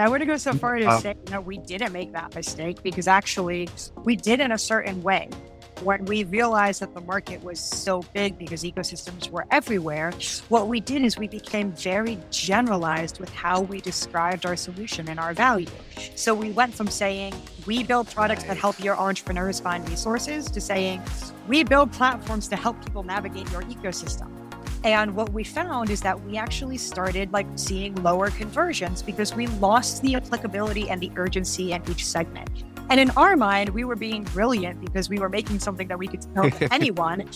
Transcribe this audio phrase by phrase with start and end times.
[0.00, 3.08] I would go so far to uh, say, no, we didn't make that mistake because
[3.08, 3.68] actually
[4.04, 5.28] we did in a certain way.
[5.82, 10.12] When we realized that the market was so big because ecosystems were everywhere,
[10.50, 15.18] what we did is we became very generalized with how we described our solution and
[15.18, 15.66] our value.
[16.14, 17.34] So we went from saying,
[17.66, 21.02] we build products that help your entrepreneurs find resources to saying,
[21.48, 24.37] we build platforms to help people navigate your ecosystem.
[24.84, 29.48] And what we found is that we actually started like seeing lower conversions because we
[29.48, 32.48] lost the applicability and the urgency in each segment.
[32.88, 36.06] And in our mind, we were being brilliant because we were making something that we
[36.06, 37.28] could tell anyone.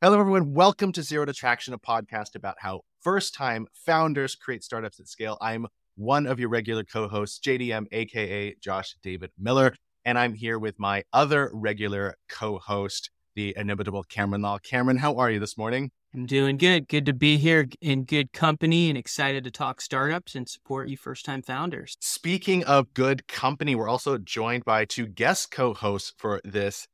[0.00, 0.54] Hello, everyone.
[0.54, 5.08] Welcome to Zero to Traction, a podcast about how first time founders create startups at
[5.08, 5.36] scale.
[5.40, 9.74] I'm one of your regular co hosts, JDM, AKA Josh David Miller.
[10.04, 14.58] And I'm here with my other regular co host, the inimitable Cameron Law.
[14.58, 15.90] Cameron, how are you this morning?
[16.14, 16.86] I'm doing good.
[16.88, 20.96] Good to be here in good company and excited to talk startups and support you
[20.96, 21.96] first time founders.
[22.00, 26.86] Speaking of good company, we're also joined by two guest co hosts for this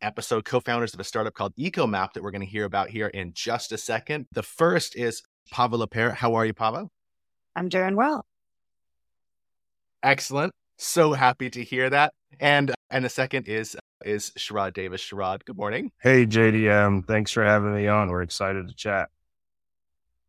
[0.00, 3.08] episode, co founders of a startup called EcoMap that we're going to hear about here
[3.08, 4.26] in just a second.
[4.32, 6.14] The first is Pava LaPere.
[6.14, 6.90] How are you, Pavel?
[7.56, 8.24] I'm doing well.
[10.02, 10.52] Excellent.
[10.78, 12.14] So happy to hear that.
[12.38, 15.02] And uh, and the second is uh, is Sherrod Davis.
[15.02, 15.90] Sherrod, good morning.
[16.00, 17.06] Hey, JDM.
[17.06, 18.08] Thanks for having me on.
[18.08, 19.10] We're excited to chat.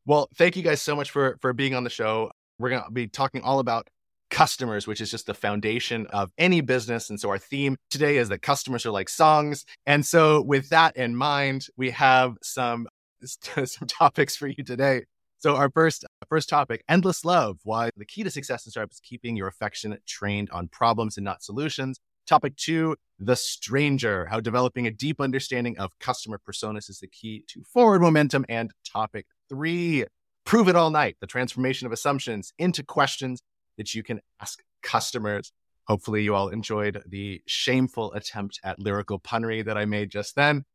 [0.06, 2.32] Well, thank you guys so much for for being on the show.
[2.58, 3.88] We're going to be talking all about
[4.32, 7.10] customers, which is just the foundation of any business.
[7.10, 9.66] And so our theme today is that customers are like songs.
[9.86, 12.88] And so with that in mind, we have some
[13.26, 15.04] some topics for you today.
[15.42, 19.00] So our first first topic, endless love, why the key to success in startups is
[19.00, 22.00] keeping your affection trained on problems and not solutions.
[22.28, 27.44] Topic two, the stranger, how developing a deep understanding of customer personas is the key
[27.48, 28.46] to forward momentum.
[28.50, 30.06] And topic three,
[30.46, 33.42] prove it all night, the transformation of assumptions into questions
[33.80, 35.52] that you can ask customers.
[35.88, 40.66] Hopefully, you all enjoyed the shameful attempt at lyrical punnery that I made just then,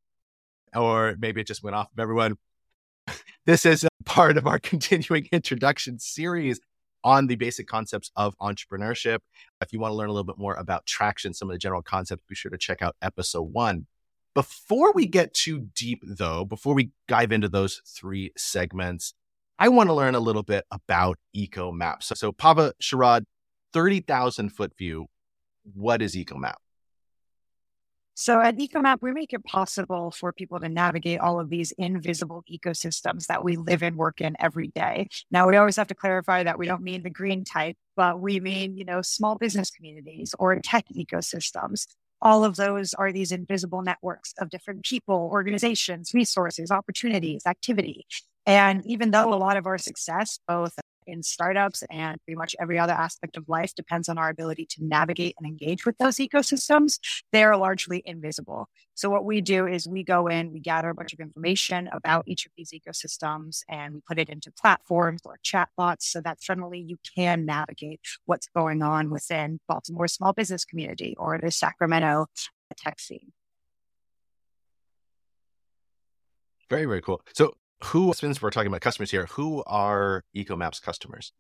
[0.75, 2.37] or maybe it just went off of everyone.
[3.47, 6.59] This is a part of our continuing introduction series
[7.05, 9.19] on the basic concepts of entrepreneurship.
[9.61, 11.81] If you want to learn a little bit more about traction, some of the general
[11.81, 13.87] concepts, be sure to check out episode one.
[14.35, 19.15] Before we get too deep, though, before we dive into those three segments,
[19.61, 22.03] I want to learn a little bit about EcoMap.
[22.03, 23.27] So, so Pava Sherrod,
[23.73, 25.07] 30,000 foot view,
[25.73, 26.57] what is EcoMap?
[28.19, 32.43] So at EcoMap, we make it possible for people to navigate all of these invisible
[32.51, 35.09] ecosystems that we live and work in every day.
[35.31, 38.41] Now, we always have to clarify that we don't mean the green type, but we
[38.41, 41.87] mean, you know, small business communities or tech ecosystems.
[42.23, 48.07] All of those are these invisible networks of different people, organizations, resources, opportunities, activity.
[48.47, 50.73] And even though a lot of our success, both
[51.07, 54.85] in startups and pretty much every other aspect of life depends on our ability to
[54.85, 56.99] navigate and engage with those ecosystems.
[57.33, 58.69] They are largely invisible.
[58.95, 62.25] So what we do is we go in, we gather a bunch of information about
[62.27, 66.81] each of these ecosystems and we put it into platforms or chatbots so that suddenly
[66.81, 72.27] you can navigate what's going on within Baltimore small business community or the Sacramento
[72.77, 73.33] tech scene.
[76.69, 77.23] Very, very cool.
[77.35, 77.55] So
[77.85, 81.33] who, since we're talking about customers here, who are EcoMap's customers?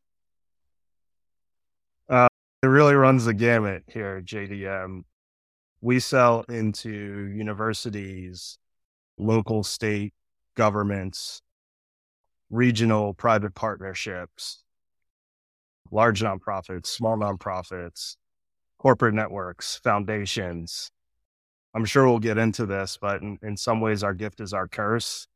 [2.09, 2.29] Uh,
[2.63, 5.03] it really runs the gamut here, JDM.
[5.81, 8.59] We sell into universities,
[9.19, 10.15] local state
[10.57, 11.43] governments,
[12.51, 14.63] regional private partnerships,
[15.91, 18.17] large nonprofits, small nonprofits,
[18.79, 20.91] corporate networks, foundations.
[21.75, 24.69] I'm sure we'll get into this, but in, in some ways, our gift is our
[24.69, 25.29] curse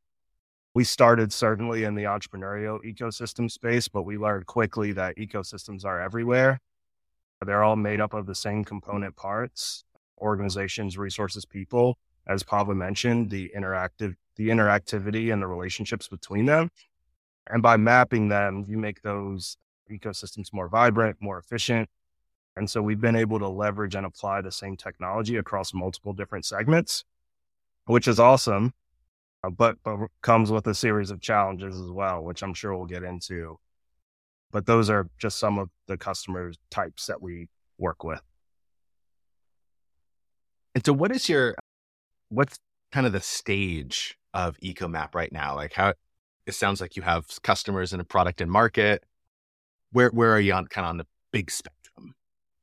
[0.75, 6.01] we started certainly in the entrepreneurial ecosystem space, but we learned quickly that ecosystems are
[6.01, 6.61] everywhere.
[7.45, 9.85] They're all made up of the same component parts
[10.21, 11.97] organizations, resources, people.
[12.27, 16.71] As Pava mentioned, the interactive, the interactivity and the relationships between them.
[17.47, 19.57] And by mapping them, you make those
[19.91, 21.89] ecosystems more vibrant, more efficient.
[22.55, 26.45] And so we've been able to leverage and apply the same technology across multiple different
[26.45, 27.05] segments,
[27.87, 28.75] which is awesome
[29.43, 32.87] Uh, but, but comes with a series of challenges as well, which I'm sure we'll
[32.87, 33.59] get into.
[34.51, 37.49] But those are just some of the customer types that we
[37.79, 38.21] work with.
[40.75, 41.55] And so, what is your,
[42.29, 42.59] what's
[42.93, 45.55] kind of the stage of EcoMap right now?
[45.55, 45.95] Like, how
[46.47, 49.05] it sounds like you have customers and a product in market.
[49.93, 51.80] Where where are you on kind of on the big spectrum?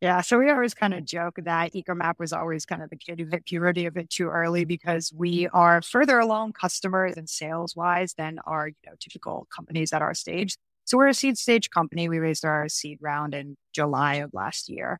[0.02, 3.86] Yeah, so we always kind of joke that EcoMap was always kind of the purity
[3.88, 8.68] of it too early because we are further along customers and sales wise than our
[8.68, 10.56] you know typical companies at our stage.
[10.86, 12.08] So we're a seed stage company.
[12.10, 15.00] We raised our seed round in July of last year,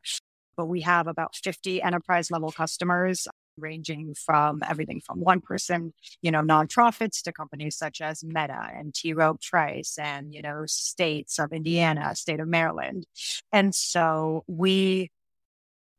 [0.56, 3.28] but we have about 50 enterprise level customers
[3.58, 8.94] ranging from everything from one person, you know, nonprofits to companies such as Meta and
[8.94, 9.12] T.
[9.12, 13.06] Rowe Price and, you know, states of Indiana, state of Maryland.
[13.52, 15.10] And so we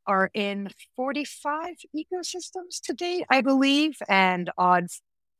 [0.06, 4.88] are in 45 ecosystems to date, I believe, and on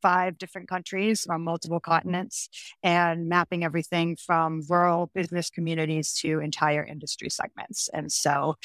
[0.01, 2.49] five different countries on multiple continents
[2.83, 7.89] and mapping everything from rural business communities to entire industry segments.
[7.93, 8.57] And so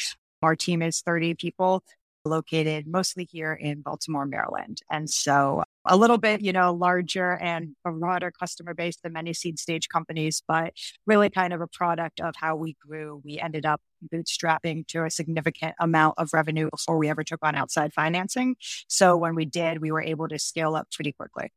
[0.42, 1.84] our team is 30 people
[2.26, 4.82] located mostly here in Baltimore, Maryland.
[4.90, 9.34] And so a little bit, you know, larger and a broader customer base than many
[9.34, 10.74] seed stage companies, but
[11.06, 13.22] really kind of a product of how we grew.
[13.24, 13.82] We ended up
[14.14, 18.56] bootstrapping to a significant amount of revenue before we ever took on outside financing.
[18.88, 21.52] So when we did, we were able to scale up pretty quickly.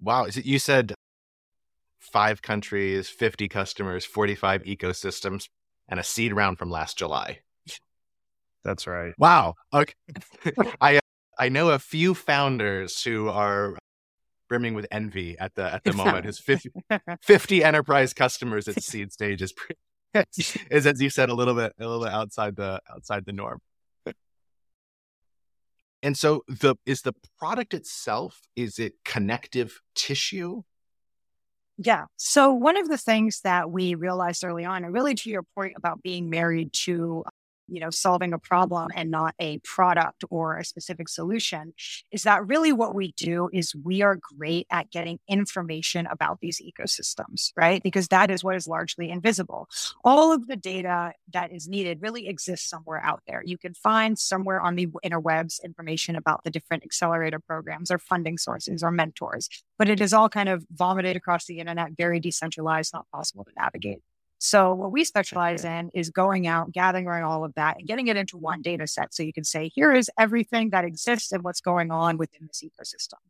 [0.00, 0.24] Wow.
[0.24, 0.94] Is it, You said
[2.00, 5.48] five countries, 50 customers, 45 ecosystems,
[5.88, 7.40] and a seed round from last July.
[8.64, 9.12] That's right.
[9.18, 9.54] Wow.
[9.72, 9.94] Okay.
[10.80, 11.00] I uh,
[11.38, 13.76] I know a few founders who are
[14.48, 16.26] brimming with envy at the at the moment.
[16.26, 16.70] His 50,
[17.22, 19.78] 50 enterprise customers at seed stage is pretty,
[20.70, 23.60] is as you said a little bit a little bit outside the outside the norm.
[26.02, 30.62] And so the is the product itself is it connective tissue?
[31.78, 32.04] Yeah.
[32.16, 35.74] So one of the things that we realized early on, and really to your point
[35.76, 37.24] about being married to
[37.68, 41.72] you know, solving a problem and not a product or a specific solution
[42.12, 46.60] is that really what we do is we are great at getting information about these
[46.60, 47.82] ecosystems, right?
[47.82, 49.68] Because that is what is largely invisible.
[50.04, 53.42] All of the data that is needed really exists somewhere out there.
[53.44, 58.38] You can find somewhere on the interwebs information about the different accelerator programs or funding
[58.38, 62.92] sources or mentors, but it is all kind of vomited across the internet, very decentralized,
[62.92, 64.02] not possible to navigate.
[64.44, 68.18] So what we specialize in is going out, gathering all of that and getting it
[68.18, 68.72] into one mm-hmm.
[68.72, 69.14] data set.
[69.14, 72.62] So you can say, here is everything that exists and what's going on within this
[72.62, 73.20] ecosystem.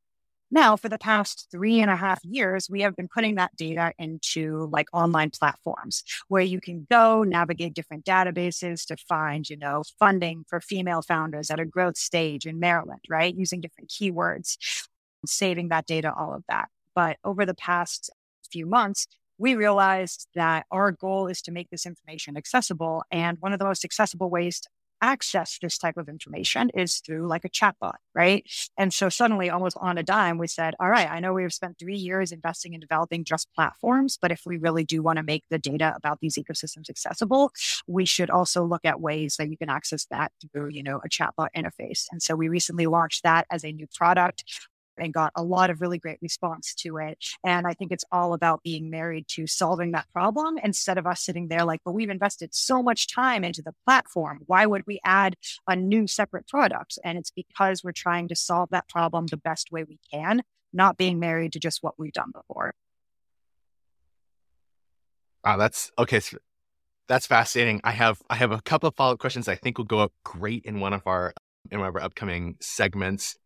[0.51, 3.93] Now, for the past three and a half years, we have been putting that data
[3.97, 9.85] into like online platforms where you can go navigate different databases to find, you know,
[10.01, 13.37] funding for female founders at a growth stage in Maryland, right?
[13.37, 14.57] Using different keywords,
[15.25, 16.71] saving that data, all of that.
[16.93, 18.11] But over the past
[18.51, 19.07] few months,
[19.39, 23.05] we realized that our goal is to make this information accessible.
[23.11, 24.69] And one of the most accessible ways to
[25.03, 28.43] access this type of information is through like a chatbot, right?
[28.79, 31.79] And so suddenly, almost on a dime, we said, all right, I know we've spent
[31.79, 35.45] three years investing in developing just platforms, but if we really do want to make
[35.51, 37.53] the data about these ecosystems accessible,
[37.87, 41.09] we should also look at ways that you can access that through, you know, a
[41.09, 42.07] chatbot interface.
[42.11, 44.45] And so we recently launched that as a new product
[44.99, 47.19] and got a lot of really great response to it.
[47.45, 51.21] And I think it's all about being married to solving that problem instead of us
[51.23, 54.41] sitting there like, but we've invested so much time into the platform.
[54.47, 55.37] Why would we add
[55.67, 56.99] a new separate product?
[57.05, 60.43] And it's because we're trying to solve that problem the best way we can,
[60.73, 62.75] not being married to just what we've done before.
[65.45, 66.21] Wow, that's okay.
[66.21, 66.39] So
[67.07, 67.81] that's fascinating.
[67.85, 70.13] I have I have a couple of follow up questions I think will go up
[70.25, 71.35] great in one of our
[71.71, 73.37] in one of our upcoming segments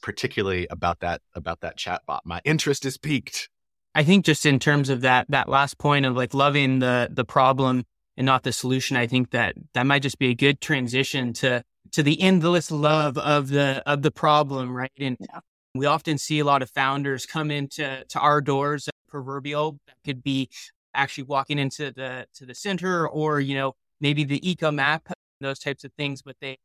[0.00, 2.20] particularly about that about that chatbot.
[2.24, 3.48] My interest is piqued.
[3.94, 7.24] I think just in terms of that that last point of like loving the the
[7.24, 7.84] problem
[8.16, 11.62] and not the solution, I think that that might just be a good transition to
[11.92, 14.92] to the endless love of the of the problem, right?
[14.98, 15.40] And yeah.
[15.74, 19.96] we often see a lot of founders come into to our doors, uh, proverbial that
[20.04, 20.48] could be
[20.94, 25.08] actually walking into the to the center or you know maybe the eco map,
[25.40, 26.58] those types of things, but they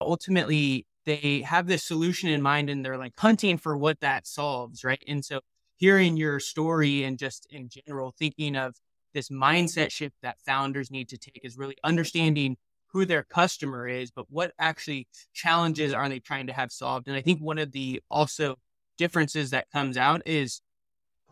[0.00, 4.84] ultimately they have this solution in mind and they're like hunting for what that solves,
[4.84, 5.02] right?
[5.08, 5.40] And so
[5.78, 8.74] hearing your story and just in general thinking of
[9.14, 14.10] this mindset shift that founders need to take is really understanding who their customer is,
[14.10, 17.08] but what actually challenges are they trying to have solved?
[17.08, 18.56] And I think one of the also
[18.98, 20.60] differences that comes out is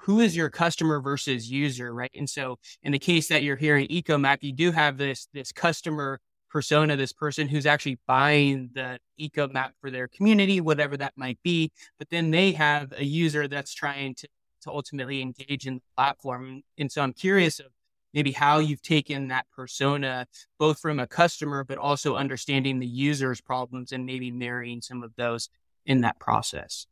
[0.00, 2.10] who is your customer versus user, right?
[2.14, 6.20] And so in the case that you're hearing EcoMap, you do have this this customer
[6.48, 11.38] persona, this person who's actually buying the eco map for their community, whatever that might
[11.42, 11.70] be.
[11.98, 14.28] But then they have a user that's trying to,
[14.62, 16.62] to ultimately engage in the platform.
[16.78, 17.66] And so I'm curious of
[18.14, 20.26] maybe how you've taken that persona,
[20.58, 25.14] both from a customer, but also understanding the user's problems and maybe marrying some of
[25.16, 25.50] those
[25.84, 26.86] in that process.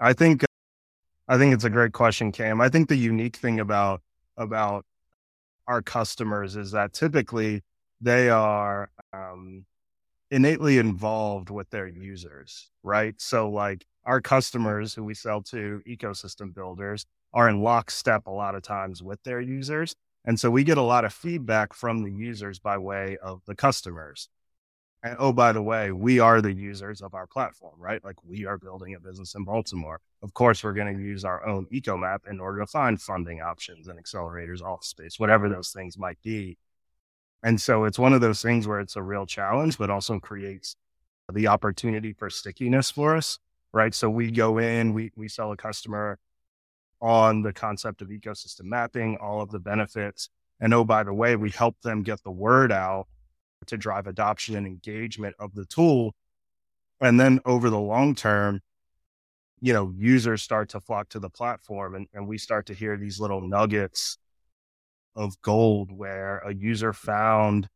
[0.00, 0.44] I think,
[1.28, 2.60] I think it's a great question, Cam.
[2.60, 4.02] I think the unique thing about,
[4.36, 4.84] about
[5.66, 7.62] our customers is that typically
[8.00, 9.64] they are um,
[10.30, 13.14] innately involved with their users, right?
[13.20, 18.54] So, like our customers who we sell to, ecosystem builders, are in lockstep a lot
[18.54, 19.94] of times with their users.
[20.24, 23.54] And so we get a lot of feedback from the users by way of the
[23.54, 24.28] customers.
[25.02, 28.02] And oh, by the way, we are the users of our platform, right?
[28.02, 30.00] Like we are building a business in Baltimore.
[30.22, 33.86] Of course, we're going to use our own EcoMap in order to find funding options
[33.86, 36.58] and accelerators, office space, whatever those things might be.
[37.46, 40.74] And so it's one of those things where it's a real challenge, but also creates
[41.32, 43.38] the opportunity for stickiness for us,
[43.72, 43.94] right?
[43.94, 46.18] So we go in, we, we sell a customer
[47.00, 50.28] on the concept of ecosystem mapping, all of the benefits.
[50.58, 53.06] And oh, by the way, we help them get the word out
[53.66, 56.16] to drive adoption and engagement of the tool.
[57.00, 58.60] And then over the long term,
[59.60, 62.96] you know, users start to flock to the platform and, and we start to hear
[62.96, 64.18] these little nuggets
[65.16, 67.68] of gold where a user found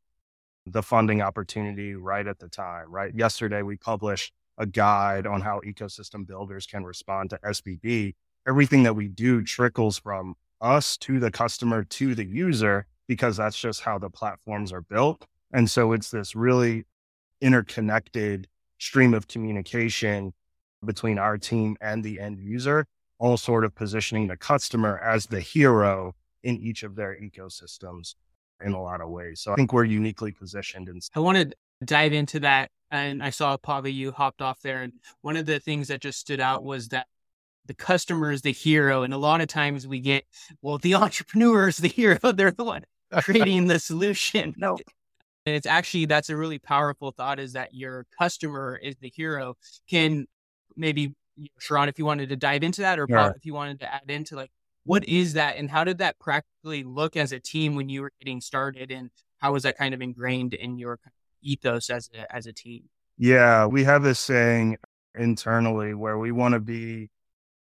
[0.66, 3.14] the funding opportunity right at the time, right?
[3.14, 8.14] Yesterday, we published a guide on how ecosystem builders can respond to SVB.
[8.46, 13.58] Everything that we do trickles from us to the customer to the user because that's
[13.58, 15.26] just how the platforms are built.
[15.52, 16.84] And so it's this really
[17.40, 18.46] interconnected
[18.78, 20.32] stream of communication
[20.84, 22.86] between our team and the end user,
[23.18, 28.14] all sort of positioning the customer as the hero in each of their ecosystems
[28.62, 29.40] in a lot of ways.
[29.40, 30.88] So I think we're uniquely positioned.
[30.88, 32.70] And I want to dive into that.
[32.90, 34.82] And I saw Pava, you hopped off there.
[34.82, 37.06] And one of the things that just stood out was that
[37.66, 39.02] the customer is the hero.
[39.02, 40.24] And a lot of times we get,
[40.62, 42.18] well, the entrepreneur is the hero.
[42.32, 42.84] They're the one
[43.20, 44.54] creating the solution.
[44.56, 44.78] No.
[45.46, 49.56] And it's actually, that's a really powerful thought is that your customer is the hero.
[49.88, 50.26] Can
[50.76, 51.14] maybe,
[51.60, 53.32] Sherrod, if you wanted to dive into that or yeah.
[53.34, 54.50] If you wanted to add into like,
[54.84, 58.12] what is that and how did that practically look as a team when you were
[58.20, 60.98] getting started and how was that kind of ingrained in your
[61.42, 62.84] ethos as a, as a team?
[63.18, 64.78] Yeah we have this saying
[65.14, 67.10] internally where we want to be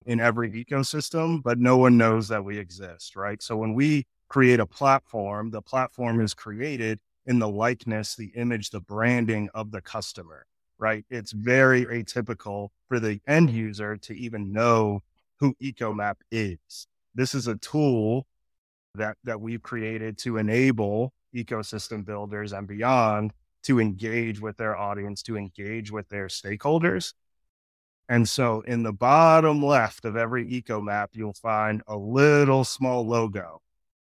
[0.07, 3.43] in every ecosystem but no one knows that we exist right?
[3.43, 8.71] So when we create a platform the platform is created in the likeness the image
[8.71, 10.47] the branding of the customer
[10.79, 11.05] right?
[11.11, 15.03] It's very atypical for the end user to even know
[15.41, 16.87] who EcoMap is.
[17.15, 18.27] This is a tool
[18.95, 23.33] that, that we've created to enable ecosystem builders and beyond
[23.63, 27.15] to engage with their audience, to engage with their stakeholders.
[28.09, 33.61] And so in the bottom left of every EcoMap, you'll find a little small logo,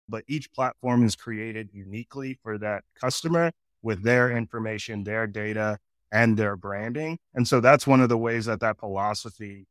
[0.09, 3.51] but each platform is created uniquely for that customer
[3.83, 5.79] with their information, their data,
[6.13, 7.19] and their branding.
[7.35, 9.67] And so that's one of the ways that that philosophy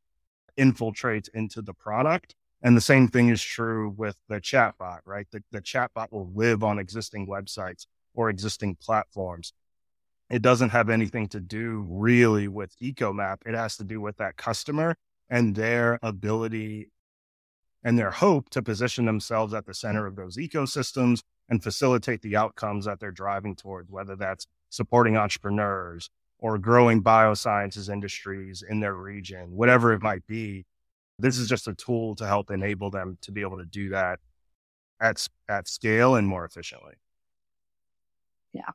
[0.57, 2.35] infiltrates into the product.
[2.61, 5.27] And the same thing is true with the chatbot, right?
[5.31, 9.53] The, the chatbot will live on existing websites or existing platforms.
[10.29, 13.37] It doesn't have anything to do really with EcoMap.
[13.45, 14.95] It has to do with that customer
[15.29, 16.89] and their ability
[17.83, 22.35] and their hope to position themselves at the center of those ecosystems and facilitate the
[22.35, 26.09] outcomes that they're driving towards, whether that's supporting entrepreneurs
[26.39, 30.65] or growing biosciences industries in their region, whatever it might be.
[31.17, 34.19] This is just a tool to help enable them to be able to do that
[34.99, 36.95] at, at scale and more efficiently.
[38.53, 38.71] Yeah.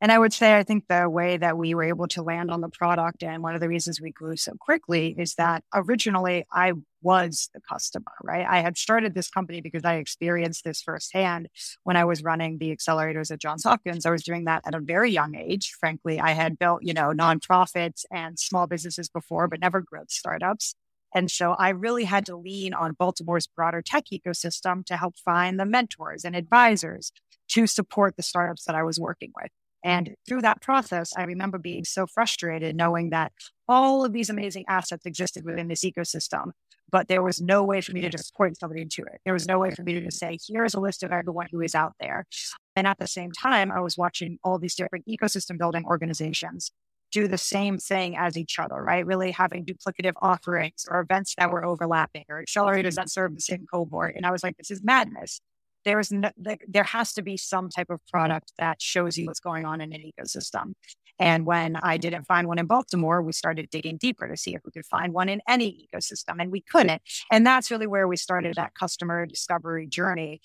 [0.00, 2.60] And I would say, I think the way that we were able to land on
[2.60, 6.74] the product and one of the reasons we grew so quickly is that originally I
[7.00, 8.46] was the customer, right?
[8.46, 11.48] I had started this company because I experienced this firsthand
[11.84, 14.04] when I was running the accelerators at Johns Hopkins.
[14.04, 15.74] I was doing that at a very young age.
[15.80, 20.74] Frankly, I had built, you know, nonprofits and small businesses before, but never growth startups.
[21.14, 25.58] And so I really had to lean on Baltimore's broader tech ecosystem to help find
[25.58, 27.12] the mentors and advisors
[27.48, 29.50] to support the startups that I was working with.
[29.86, 33.30] And through that process, I remember being so frustrated knowing that
[33.68, 36.50] all of these amazing assets existed within this ecosystem,
[36.90, 39.20] but there was no way for me to just point somebody to it.
[39.24, 41.60] There was no way for me to just say, here's a list of everyone who
[41.60, 42.26] is out there.
[42.74, 46.72] And at the same time, I was watching all these different ecosystem building organizations
[47.12, 49.06] do the same thing as each other, right?
[49.06, 53.66] Really having duplicative offerings or events that were overlapping or accelerators that serve the same
[53.72, 54.16] cohort.
[54.16, 55.40] And I was like, this is madness
[55.86, 59.40] there is no, there has to be some type of product that shows you what's
[59.40, 60.74] going on in an ecosystem.
[61.18, 64.60] And when I didn't find one in Baltimore, we started digging deeper to see if
[64.66, 67.00] we could find one in any ecosystem, and we couldn't.
[67.30, 70.42] And that's really where we started that customer discovery journey.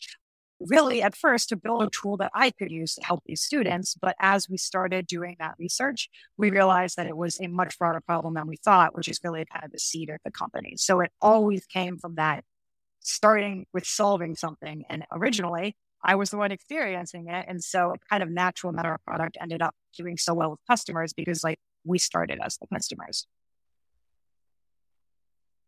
[0.59, 3.95] Really, at first, to build a tool that I could use to help these students.
[3.99, 6.07] But as we started doing that research,
[6.37, 9.43] we realized that it was a much broader problem than we thought, which is really
[9.51, 10.75] kind of the seed of the company.
[10.77, 12.45] So it always came from that
[13.01, 14.83] starting with solving something.
[14.89, 17.45] And originally, I was the one experiencing it.
[17.47, 20.59] And so, a kind of natural that our product ended up doing so well with
[20.69, 23.27] customers because, like, we started as the customers.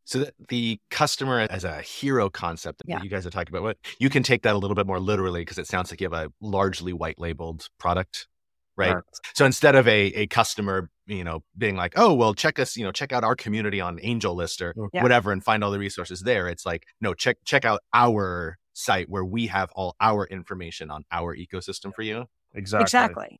[0.05, 3.01] So the, the customer as a hero concept that Yeah.
[3.01, 5.41] you guys are talking about, what you can take that a little bit more literally
[5.41, 8.27] because it sounds like you have a largely white labeled product,
[8.75, 8.91] right?
[8.91, 9.05] Sure.
[9.33, 12.83] So instead of a a customer, you know, being like, oh well, check us, you
[12.83, 15.03] know, check out our community on Angel List or Yeah.
[15.03, 16.47] whatever, and find all the resources there.
[16.47, 21.03] It's like, no, check check out our site where we have all our information on
[21.11, 22.25] our ecosystem for you.
[22.53, 22.83] Exactly.
[22.83, 23.39] Exactly.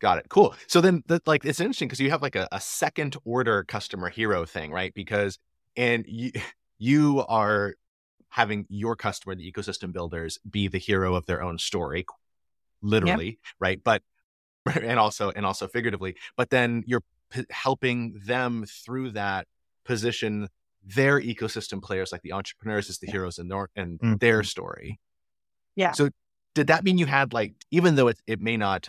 [0.00, 0.26] Got it.
[0.28, 0.54] Cool.
[0.68, 4.08] So then, that, like, it's interesting because you have like a, a second order customer
[4.08, 4.94] hero thing, right?
[4.94, 5.38] Because
[5.76, 6.30] and you
[6.78, 7.74] you are
[8.28, 12.06] having your customer, the ecosystem builders, be the hero of their own story,
[12.82, 13.80] literally, right?
[13.82, 14.02] But
[14.82, 16.16] and also and also figuratively.
[16.36, 19.46] But then you're p- helping them through that
[19.84, 20.48] position
[20.84, 24.20] their ecosystem players, like the entrepreneurs, as the heroes in their in Mhm.
[24.20, 24.98] their story.
[25.76, 25.92] Yeah.
[25.92, 26.10] So
[26.54, 28.88] did that mean you had like, even though it, it may not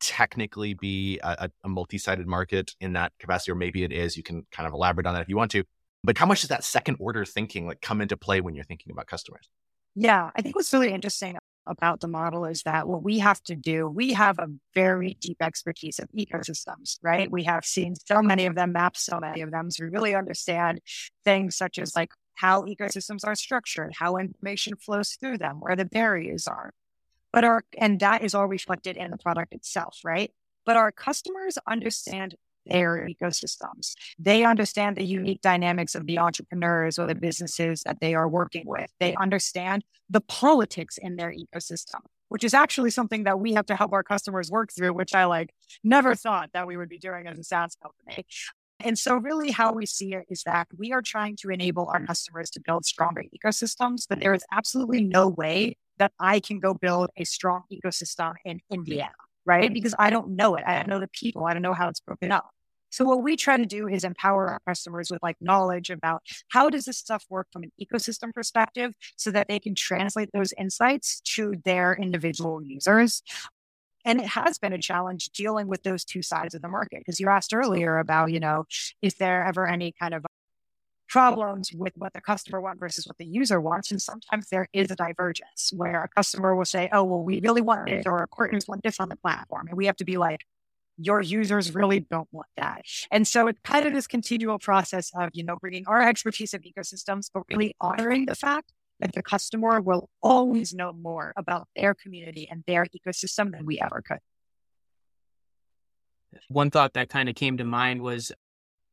[0.00, 4.22] technically be a, a, a multi-sided market in that capacity, or maybe it is, you
[4.22, 5.64] can kind of elaborate on that if you want to.
[6.04, 8.92] But how much does that second order thinking like come into play when you're thinking
[8.92, 9.48] about customers?
[9.94, 13.56] Yeah, I think what's really interesting about the model is that what we have to
[13.56, 17.30] do, we have a very deep expertise of ecosystems, right?
[17.30, 19.70] We have seen so many of them, mapped so many of them.
[19.70, 20.80] So we really understand
[21.24, 25.84] things such as like how ecosystems are structured, how information flows through them, where the
[25.84, 26.72] barriers are.
[27.32, 30.32] But our, and that is all reflected in the product itself, right?
[30.64, 32.34] But our customers understand
[32.66, 33.94] their ecosystems.
[34.18, 38.64] They understand the unique dynamics of the entrepreneurs or the businesses that they are working
[38.66, 38.90] with.
[39.00, 43.76] They understand the politics in their ecosystem, which is actually something that we have to
[43.76, 47.26] help our customers work through, which I like never thought that we would be doing
[47.26, 48.26] as a SaaS company.
[48.80, 52.04] And so, really, how we see it is that we are trying to enable our
[52.04, 56.74] customers to build stronger ecosystems, but there is absolutely no way that I can go
[56.74, 59.10] build a strong ecosystem in India,
[59.46, 59.72] right?
[59.72, 60.64] Because I don't know it.
[60.66, 61.46] I don't know the people.
[61.46, 62.50] I don't know how it's broken up.
[62.90, 66.70] So what we try to do is empower our customers with like knowledge about how
[66.70, 71.20] does this stuff work from an ecosystem perspective so that they can translate those insights
[71.34, 73.22] to their individual users.
[74.04, 77.18] And it has been a challenge dealing with those two sides of the market because
[77.18, 78.64] you asked earlier about, you know,
[79.02, 80.24] is there ever any kind of
[81.08, 83.90] problems with what the customer wants versus what the user wants.
[83.90, 87.60] And sometimes there is a divergence where a customer will say, oh, well, we really
[87.60, 89.68] want this, or our partners want this on the platform.
[89.68, 90.40] And we have to be like,
[90.98, 92.82] your users really don't want that.
[93.10, 96.62] And so it's kind of this continual process of, you know, bringing our expertise of
[96.62, 101.94] ecosystems, but really honoring the fact that the customer will always know more about their
[101.94, 104.18] community and their ecosystem than we ever could.
[106.48, 108.32] One thought that kind of came to mind was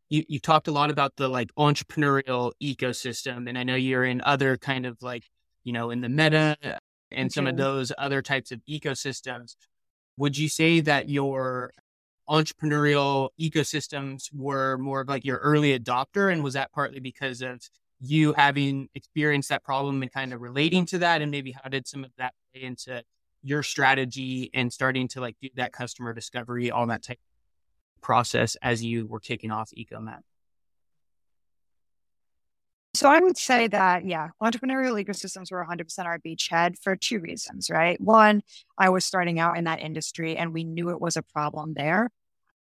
[0.09, 4.21] you you talked a lot about the like entrepreneurial ecosystem, and I know you're in
[4.21, 5.23] other kind of like
[5.63, 6.57] you know in the meta
[7.11, 7.59] and some of Mhm.
[7.59, 9.55] those other types of ecosystems.
[10.17, 11.73] Would you say that your
[12.33, 17.61] entrepreneurial ecosystems were more of like your early adopter, and was that partly because of
[18.01, 21.87] you having experienced that problem and kind of relating to that, and maybe how did
[21.87, 23.03] some of that play into
[23.43, 27.19] your strategy and starting to like do that customer discovery, all that type
[28.01, 30.21] process as you were kicking off EcoMap?
[32.95, 37.69] So I would say that, yeah, entrepreneurial ecosystems were 100% our beachhead for two reasons,
[37.69, 37.99] right?
[37.99, 38.41] One,
[38.77, 42.09] I was starting out in that industry and we knew it was a problem there.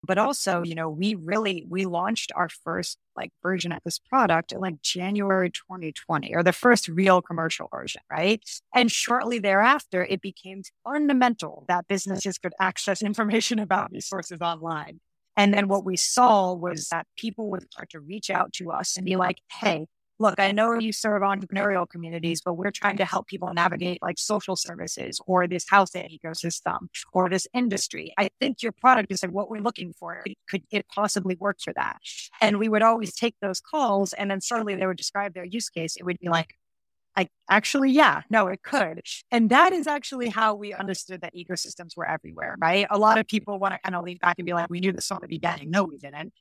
[0.04, 4.52] But also, you know, we really, we launched our first like version of this product
[4.52, 8.44] in like January 2020 or the first real commercial version, right?
[8.74, 15.00] And shortly thereafter, it became fundamental that businesses could access information about these sources online.
[15.38, 18.98] And then what we saw was that people would start to reach out to us
[18.98, 19.88] and be like, hey,
[20.22, 24.20] look, I know you serve entrepreneurial communities, but we're trying to help people navigate like
[24.20, 28.14] social services or this housing ecosystem or this industry.
[28.18, 30.24] I think your product is like what we're looking for.
[30.50, 31.98] Could, it possibly work for that?
[32.40, 35.70] And we would always take those calls and then suddenly they would describe their use
[35.70, 35.96] case.
[35.98, 36.56] It would be like,
[37.18, 41.98] like actually yeah no it could and that is actually how we understood that ecosystems
[41.98, 44.54] were everywhere right a lot of people want to kind of lean back and be
[44.54, 46.32] like we knew this from the beginning no we didn't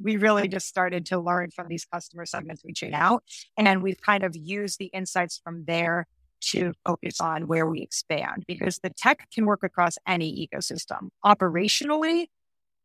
[0.00, 3.22] we really just started to learn from these customer segments reaching out
[3.56, 6.06] and we've kind of used the insights from there
[6.40, 12.26] to focus on where we expand because the tech can work across any ecosystem operationally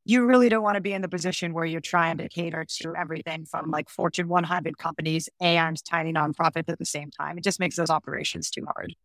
[0.08, 2.96] you really don't want to be in the position where you're trying to cater to
[2.96, 7.38] everything from like Fortune 100 companies and tiny nonprofits at the same time.
[7.38, 8.96] It just makes those operations too hard.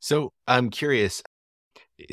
[0.00, 1.22] So I'm curious,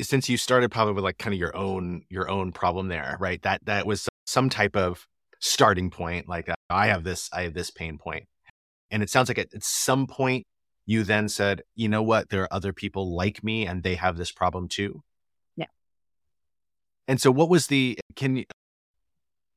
[0.00, 3.40] since you started probably with like kind of your own your own problem there, right?
[3.42, 5.06] That that was some type of
[5.40, 6.28] starting point.
[6.28, 8.26] Like uh, I have this, I have this pain point,
[8.90, 10.46] and it sounds like at, at some point
[10.86, 14.16] you then said, you know what, there are other people like me, and they have
[14.16, 15.02] this problem too.
[15.56, 15.66] Yeah.
[17.08, 18.44] And so what was the can you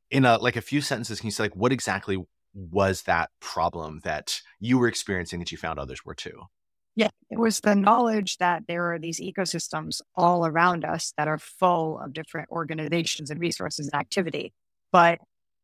[0.09, 3.99] in a like a few sentences can you say like what exactly was that problem
[4.03, 6.43] that you were experiencing that you found others were too?
[6.95, 11.39] Yeah, it was the knowledge that there are these ecosystems all around us that are
[11.39, 14.53] full of different organizations and resources and activity,
[14.91, 15.19] but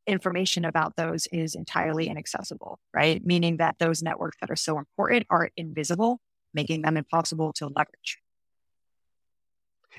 [0.08, 3.24] information about those is entirely inaccessible, right?
[3.24, 6.20] Meaning that those networks that are so important are invisible,
[6.54, 8.18] making them impossible to leverage.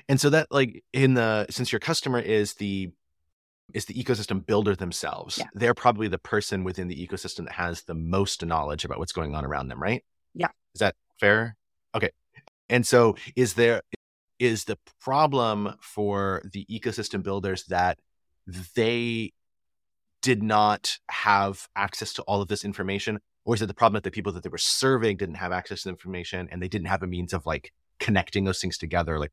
[0.09, 2.91] And so that like in the since your customer is the
[3.73, 5.45] is the ecosystem builder themselves, Yeah.
[5.53, 9.33] they're probably the person within the ecosystem that has the most knowledge about what's going
[9.33, 10.03] on around them, right?
[10.33, 10.49] Yeah.
[10.73, 11.55] Is that fair?
[11.95, 12.11] Okay.
[12.69, 13.81] And so is there
[14.39, 17.99] is the problem for the ecosystem builders that
[18.75, 19.31] they
[20.21, 24.03] did not have access to all of this information or is it the problem that
[24.03, 27.03] the people that they were serving didn't have access to information and they didn't have
[27.03, 29.31] a means of like connecting those things together like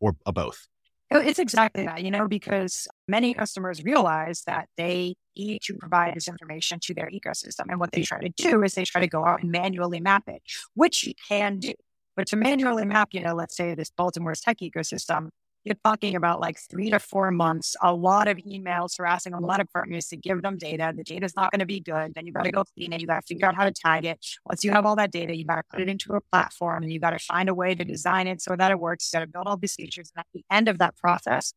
[0.00, 0.77] or a both Oh,
[1.10, 6.14] Oh, it's exactly that, you know, because many customers realize that they need to provide
[6.14, 7.66] this information to their ecosystem.
[7.70, 10.24] And what they try to do is they try to go out and manually map
[10.26, 10.42] it,
[10.74, 11.72] which you can do.
[12.14, 15.30] But to manually map, you know, let's say this Baltimore's tech ecosystem,
[15.68, 19.60] you're talking about like three to four months, a lot of emails harassing a lot
[19.60, 20.92] of partners to give them data.
[20.96, 22.14] The data's not going to be good.
[22.14, 23.00] Then you got to go clean it.
[23.00, 24.24] You got to figure out how to tag it.
[24.46, 26.92] Once you have all that data, you got to put it into a platform and
[26.92, 29.10] you got to find a way to design it so that it works.
[29.12, 30.10] You got to build all these features.
[30.16, 31.52] And at the end of that process,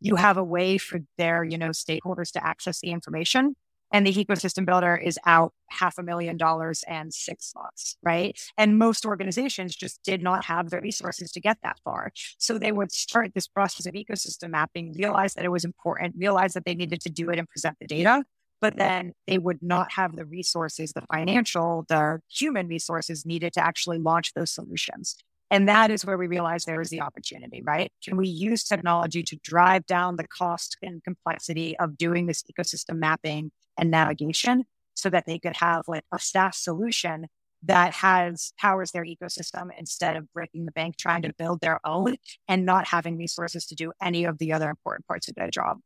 [0.00, 3.56] you have a way for their, you know, stakeholders to access the information.
[3.92, 8.38] And the ecosystem builder is out half a million dollars and six months, right?
[8.56, 12.12] And most organizations just did not have the resources to get that far.
[12.38, 16.54] So they would start this process of ecosystem mapping, realize that it was important, realize
[16.54, 18.24] that they needed to do it and present the data,
[18.60, 23.64] but then they would not have the resources, the financial, the human resources needed to
[23.64, 25.16] actually launch those solutions.
[25.50, 27.92] And that is where we realize there is the opportunity, right?
[28.02, 32.96] Can we use technology to drive down the cost and complexity of doing this ecosystem
[32.96, 37.26] mapping and navigation so that they could have like a SaaS solution
[37.64, 42.16] that has powers their ecosystem instead of breaking the bank trying to build their own
[42.46, 45.78] and not having resources to do any of the other important parts of their job.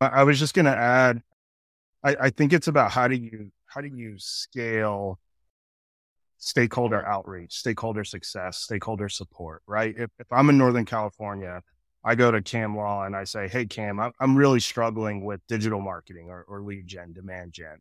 [0.00, 1.22] I I was just going to add,
[2.02, 5.18] I, I think it's about how do you how do you scale
[6.38, 9.94] stakeholder outreach, stakeholder success, stakeholder support, right?
[9.96, 11.62] If, if I'm in Northern California,
[12.04, 15.80] I go to Cam Law and I say, Hey, Cam, I'm, really struggling with digital
[15.80, 17.78] marketing or, or lead gen, demand gen.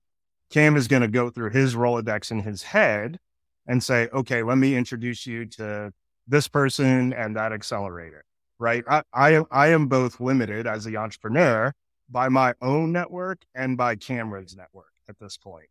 [0.50, 3.20] Cam is going to go through his Rolodex in his head
[3.68, 5.91] and say, okay, let me introduce you to
[6.28, 8.24] this person and that accelerator,
[8.60, 8.84] right?
[8.88, 11.74] I, I, am- I am both limited as the entrepreneur
[12.10, 15.68] by my own network and by Cameron's network at this point.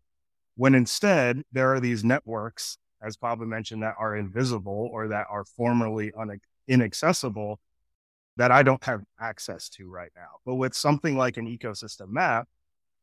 [0.57, 5.45] When instead there are these networks, as Pava mentioned, that are invisible or that are
[5.45, 7.61] formerly une- inaccessible
[8.37, 10.39] that I don't have access to right now.
[10.45, 12.49] But with something like an ecosystem map,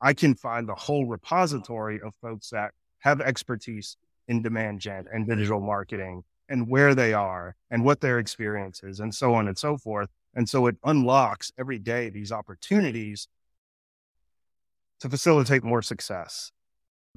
[0.02, 5.28] I can find the whole repository of folks that have expertise in demand gen and
[5.28, 9.58] digital marketing and where they are and what their experience is and so on and
[9.58, 10.10] so forth.
[10.34, 13.28] And so it unlocks every day these opportunities
[15.00, 16.52] to facilitate more success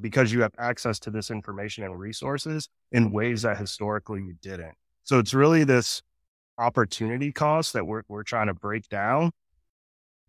[0.00, 4.74] because you have access to this information and resources in ways that historically you didn't.
[5.04, 6.02] So it's really this
[6.58, 9.30] opportunity cost that we're, we're trying to break down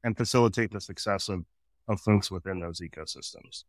[0.04, 1.46] and facilitate the success of,
[1.88, 3.64] of folks within those ecosystems.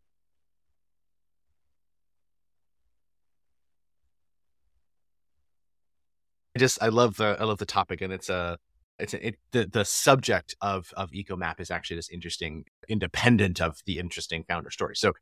[6.54, 8.56] I just I love the I love the topic and it's a
[8.98, 13.80] it's a, it, the the subject of of EcoMap is actually just interesting, independent of
[13.84, 14.96] the interesting founder story.
[14.96, 15.12] So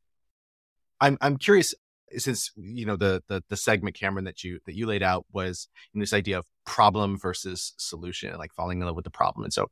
[1.05, 1.75] I'm I'm curious
[2.17, 5.69] since you know the the the segment Cameron that you that you laid out was
[5.93, 9.53] in this idea of problem versus solution, like falling in love with the problem, and
[9.53, 9.69] so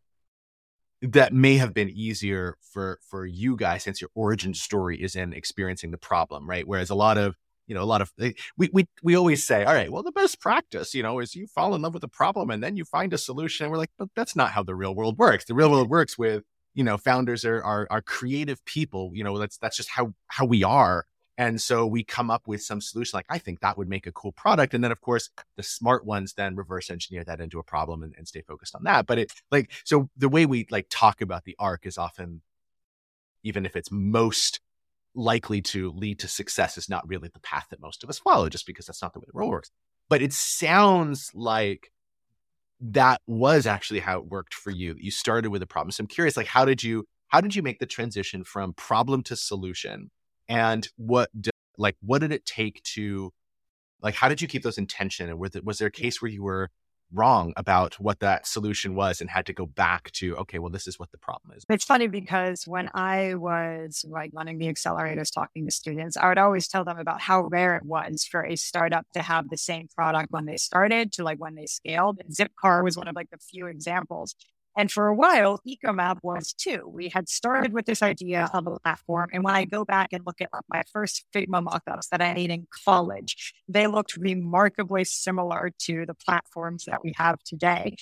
[1.01, 5.33] that may have been easier for for you guys since your origin story is in
[5.33, 6.67] experiencing the problem, right?
[6.67, 7.35] Whereas a lot of
[7.67, 10.13] you know a lot of eh, we we we always say, all right, well the
[10.13, 12.85] best practice, you know, is you fall in love with the problem and then you
[12.85, 13.65] find a solution.
[13.65, 15.47] And we're like, but that's not how the real world works.
[15.47, 19.13] The real world works with you know founders are are, are creative people.
[19.15, 21.07] You know, that's that's just how how we are.
[21.39, 24.13] And so we come up with some solution like, I think that would make a
[24.13, 24.75] cool product.
[24.75, 28.15] And then, of course, the smart ones then reverse engineer that into a problem and,
[28.19, 29.07] and stay focused on that.
[29.07, 32.43] But it like, so the way we like talk about the arc is often,
[33.43, 34.61] even if it's most
[35.15, 38.49] likely to lead to success, is not really the path that most of us follow,
[38.49, 39.71] just because that's not the way the world works.
[40.11, 41.91] But it sounds like
[42.81, 44.97] that was actually how it worked for you.
[44.99, 45.93] You started with a problem.
[45.93, 49.23] So I'm curious, like, how did you, how did you make the transition from problem
[49.25, 50.11] to solution?
[50.53, 53.33] And what did, like what did it take to
[54.03, 56.21] like how did you keep those in tension and was, it, was there a case
[56.21, 56.69] where you were
[57.15, 60.87] wrong about what that solution was and had to go back to, okay, well, this
[60.87, 61.63] is what the problem is.
[61.69, 66.39] It's funny because when I was like running the accelerators, talking to students, I would
[66.39, 69.89] always tell them about how rare it was for a startup to have the same
[69.95, 72.21] product when they started to like when they scaled.
[72.31, 74.35] Zipcar was one of like the few examples
[74.77, 76.83] and for a while, Ecomap was too.
[76.87, 79.29] We had started with this idea of a platform.
[79.33, 82.51] And when I go back and look at my first Figma mockups that I made
[82.51, 87.97] in college, they looked remarkably similar to the platforms that we have today.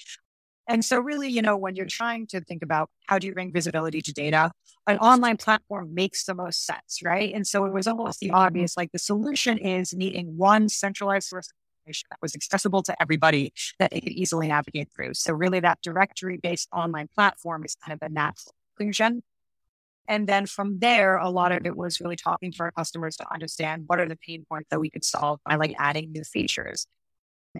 [0.69, 3.53] And so, really, you know, when you're trying to think about how do you bring
[3.53, 4.53] visibility to data,
[4.87, 7.35] an online platform makes the most sense, right?
[7.35, 11.51] And so it was almost the obvious like the solution is needing one centralized source
[11.91, 15.15] information that was accessible to everybody that they could easily navigate through.
[15.15, 19.23] So really that directory based online platform is kind of a natural conclusion.
[20.09, 23.33] And then from there, a lot of it was really talking to our customers to
[23.33, 26.87] understand what are the pain points that we could solve by like adding new features.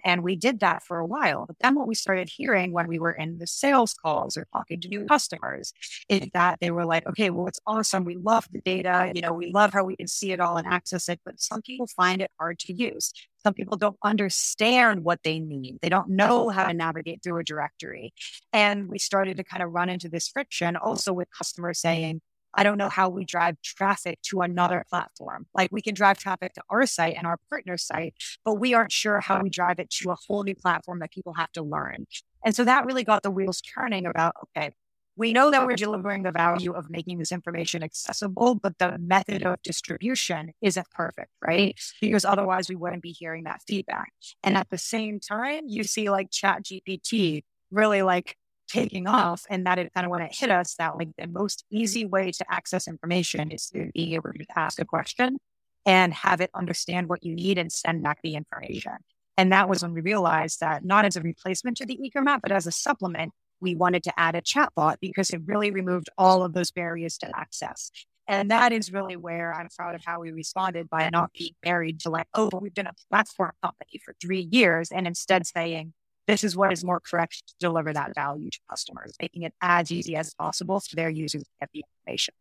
[0.05, 1.45] And we did that for a while.
[1.45, 4.79] But then what we started hearing when we were in the sales calls or talking
[4.81, 5.73] to new customers
[6.07, 8.05] is that they were like, okay, well, it's awesome.
[8.05, 9.11] We love the data.
[9.13, 11.19] You know, we love how we can see it all and access it.
[11.25, 13.11] But some people find it hard to use.
[13.43, 15.79] Some people don't understand what they need.
[15.81, 18.13] They don't know how to navigate through a directory.
[18.53, 22.21] And we started to kind of run into this friction also with customers saying,
[22.53, 25.47] I don't know how we drive traffic to another platform.
[25.53, 28.91] Like we can drive traffic to our site and our partner site, but we aren't
[28.91, 32.07] sure how we drive it to a whole new platform that people have to learn.
[32.43, 34.71] And so that really got the wheels turning about, okay,
[35.15, 39.43] we know that we're delivering the value of making this information accessible, but the method
[39.43, 41.79] of distribution isn't perfect, right?
[41.99, 44.13] Because otherwise we wouldn't be hearing that feedback.
[44.43, 48.37] And at the same time, you see like Chat GPT really like
[48.69, 51.65] taking off and that it kind of when it hit us that like the most
[51.69, 55.37] easy way to access information is to be able to ask a question
[55.85, 58.93] and have it understand what you need and send back the information.
[59.37, 62.51] And that was when we realized that not as a replacement to the Ecomap, but
[62.51, 66.53] as a supplement, we wanted to add a chatbot because it really removed all of
[66.53, 67.91] those barriers to access.
[68.27, 71.99] And that is really where I'm proud of how we responded by not being married
[72.01, 75.93] to like, oh, we've been a platform company for three years and instead saying,
[76.27, 79.91] this is what is more correct to deliver that value to customers, making it as
[79.91, 82.33] easy as possible for their users to get the information.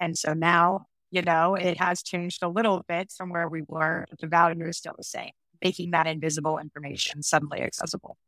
[0.00, 4.04] And so now, you know, it has changed a little bit from where we were,
[4.10, 5.30] but the value is still the same,
[5.64, 8.18] making that invisible information suddenly accessible.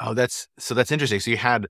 [0.00, 1.20] Oh, that's so that's interesting.
[1.20, 1.66] So you had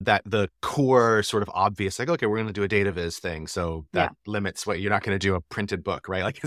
[0.00, 3.18] that the core sort of obvious, like, okay, we're going to do a data viz
[3.18, 3.46] thing.
[3.46, 4.30] So that yeah.
[4.30, 6.22] limits what you're not going to do a printed book, right?
[6.28, 6.40] Like,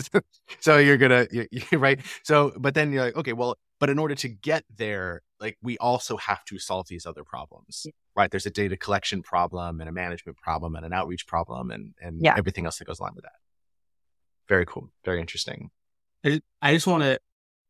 [0.60, 2.00] so you're going to, you, you, right?
[2.24, 5.78] So, but then you're like, okay, well, but in order to get there, like we
[5.80, 7.92] also have to solve these other problems, yeah.
[8.16, 8.32] right?
[8.32, 12.24] There's a data collection problem and a management problem and an outreach problem and, and
[12.24, 12.36] yeah.
[12.38, 13.34] everything else that goes along with that.
[14.48, 14.90] Very cool.
[15.04, 15.72] Very interesting.
[16.24, 17.20] I, I just want to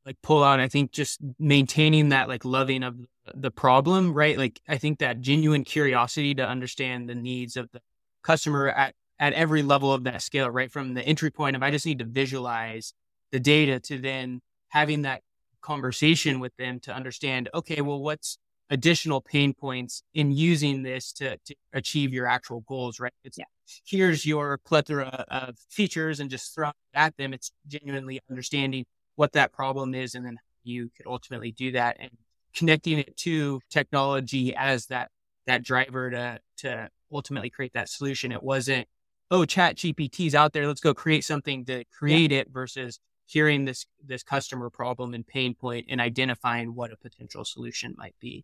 [0.05, 2.95] like pull out, I think just maintaining that like loving of
[3.33, 4.37] the problem, right?
[4.37, 7.81] Like I think that genuine curiosity to understand the needs of the
[8.23, 10.71] customer at, at every level of that scale, right?
[10.71, 12.93] From the entry point of I just need to visualize
[13.31, 15.21] the data to then having that
[15.61, 18.37] conversation with them to understand, okay, well, what's
[18.71, 23.13] additional pain points in using this to, to achieve your actual goals, right?
[23.23, 23.45] It's yeah.
[23.85, 27.33] here's your plethora of features and just throw it at them.
[27.33, 28.85] It's genuinely understanding
[29.21, 32.09] what that problem is and then you could ultimately do that and
[32.55, 35.11] connecting it to technology as that
[35.45, 38.31] that driver to to ultimately create that solution.
[38.31, 38.87] It wasn't,
[39.29, 42.39] oh, chat GPT's out there, let's go create something to create yeah.
[42.39, 47.45] it versus hearing this this customer problem and pain point and identifying what a potential
[47.45, 48.43] solution might be.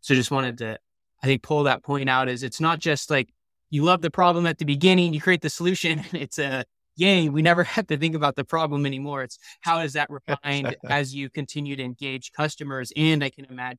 [0.00, 0.78] So just wanted to
[1.22, 3.28] I think pull that point out is it's not just like
[3.68, 6.64] you love the problem at the beginning, you create the solution, it's a
[6.96, 9.22] yay, we never have to think about the problem anymore.
[9.22, 12.92] It's how is that refined as you continue to engage customers?
[12.96, 13.78] And I can imagine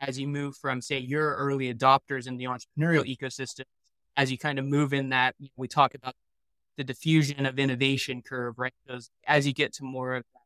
[0.00, 3.64] as you move from say your early adopters in the entrepreneurial ecosystem,
[4.16, 6.14] as you kind of move in that we talk about
[6.76, 8.72] the diffusion of innovation curve, right?
[9.26, 10.40] As you get to more of that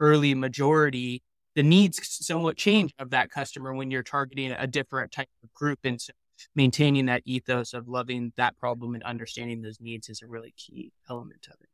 [0.00, 1.22] early majority,
[1.54, 5.78] the needs somewhat change of that customer when you're targeting a different type of group.
[5.84, 6.12] And so
[6.54, 10.92] maintaining that ethos of loving that problem and understanding those needs is a really key
[11.08, 11.68] element of it.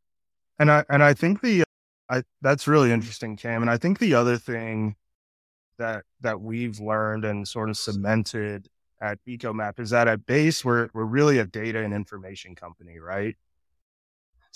[0.58, 1.64] And I and I think the
[2.08, 3.62] I that's really interesting, Cam.
[3.62, 4.96] And I think the other thing
[5.78, 8.68] that that we've learned and sort of cemented
[9.00, 13.36] at EcoMap is that at base we're we're really a data and information company, right?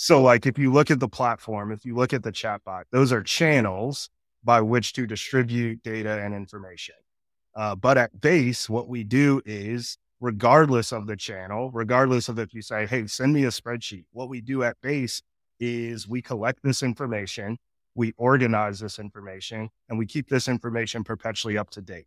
[0.00, 3.12] So, like, if you look at the platform, if you look at the chatbot, those
[3.12, 4.10] are channels
[4.44, 6.94] by which to distribute data and information.
[7.58, 12.54] Uh, but at base, what we do is, regardless of the channel, regardless of if
[12.54, 15.22] you say, hey, send me a spreadsheet, what we do at base
[15.58, 17.58] is we collect this information,
[17.96, 22.06] we organize this information and we keep this information perpetually up to date,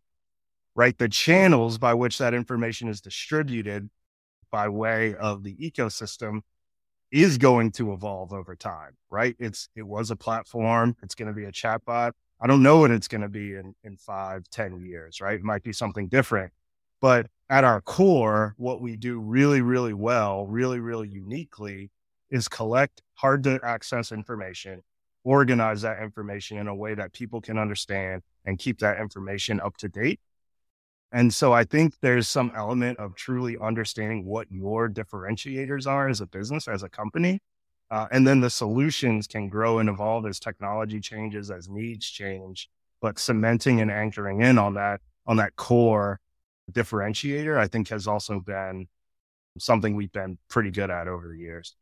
[0.74, 0.96] right?
[0.96, 3.90] The channels by which that information is distributed
[4.50, 6.40] by way of the ecosystem
[7.10, 9.36] is going to evolve over time, right?
[9.38, 10.96] It's, it was a platform.
[11.02, 12.12] It's going to be a chatbot.
[12.42, 15.36] I don't know what it's going to be in, in five, ten years, right?
[15.36, 16.52] It might be something different.
[17.00, 21.90] But at our core, what we do really, really well, really, really uniquely
[22.30, 24.82] is collect hard to access information,
[25.22, 29.76] organize that information in a way that people can understand and keep that information up
[29.76, 30.18] to date.
[31.12, 36.20] And so I think there's some element of truly understanding what your differentiators are as
[36.20, 37.40] a business, as a company.
[37.92, 42.70] Uh, and then the solutions can grow and evolve as technology changes, as needs change.
[43.02, 46.18] But cementing and anchoring in on that, on that core
[46.72, 48.86] differentiator, I think has also been
[49.58, 51.76] something we've been pretty good at over the years.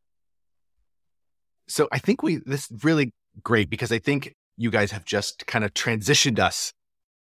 [1.69, 3.13] So I think we this really
[3.45, 6.73] great because I think you guys have just kind of transitioned us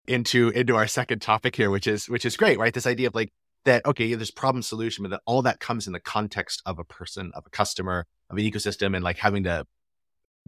[0.08, 2.74] into into our second topic here, which is which is great, right?
[2.74, 3.32] This idea of like
[3.66, 6.84] that, okay, there's problem solution, but that all that comes in the context of a
[6.84, 9.66] person, of a customer, of an ecosystem, and like having to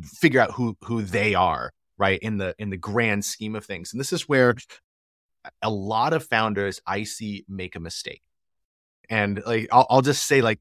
[0.01, 2.19] figure out who who they are, right?
[2.19, 3.93] In the in the grand scheme of things.
[3.93, 4.55] And this is where
[5.61, 8.21] a lot of founders I see make a mistake.
[9.09, 10.59] And like I'll, I'll just say like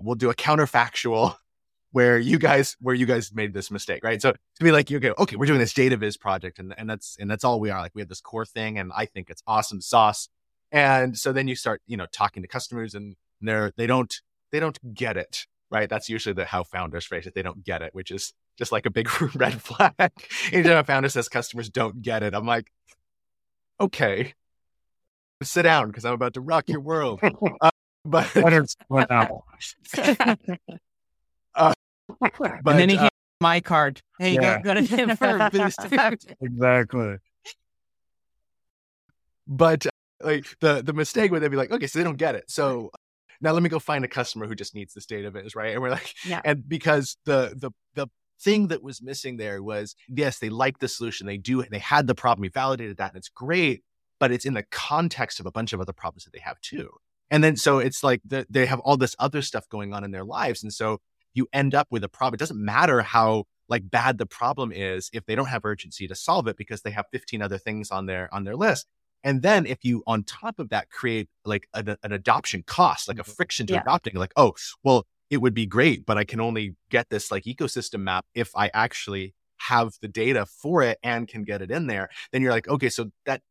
[0.00, 1.36] we'll do a counterfactual
[1.92, 4.20] where you guys where you guys made this mistake, right?
[4.20, 6.88] So to be like, you go, okay, we're doing this data viz project, and and
[6.88, 7.80] that's and that's all we are.
[7.80, 10.28] Like we have this core thing, and I think it's awesome sauce.
[10.72, 14.14] And so then you start, you know, talking to customers, and they're they don't
[14.52, 15.88] they don't get it, right?
[15.88, 17.34] That's usually the how founders phrase it.
[17.34, 20.12] They don't get it, which is just like a big red flag.
[20.52, 22.70] Anytime a founder says customers don't get it, I'm like,
[23.80, 24.34] okay,
[25.42, 27.20] sit down because I'm about to rock your world.
[27.60, 27.70] Uh,
[28.04, 28.26] but
[31.52, 33.08] But, and then he uh,
[33.40, 34.00] my card.
[34.18, 34.62] Hey, yeah.
[34.62, 35.80] go, go to him for a boost.
[36.40, 37.16] exactly.
[39.46, 39.90] But uh,
[40.22, 42.50] like the the mistake would they be like, okay, so they don't get it.
[42.50, 42.90] So
[43.40, 45.72] now let me go find a customer who just needs this database, right?
[45.72, 46.40] And we're like, yeah.
[46.44, 48.08] and because the the the
[48.40, 52.06] thing that was missing there was yes, they like the solution, they do, they had
[52.06, 53.82] the problem, we validated that, and it's great,
[54.18, 56.90] but it's in the context of a bunch of other problems that they have too.
[57.30, 60.10] And then so it's like the, they have all this other stuff going on in
[60.10, 61.00] their lives, and so
[61.32, 62.34] you end up with a problem.
[62.34, 66.14] It doesn't matter how like bad the problem is if they don't have urgency to
[66.14, 68.86] solve it because they have 15 other things on their on their list.
[69.22, 73.18] And then if you on top of that create like an, an adoption cost, like
[73.18, 73.32] a mm-hmm.
[73.32, 73.80] friction to yeah.
[73.80, 77.44] adopting, like, oh, well, it would be great, but I can only get this like
[77.44, 81.86] ecosystem map if I actually have the data for it and can get it in
[81.86, 83.42] there, then you're like, okay, so that,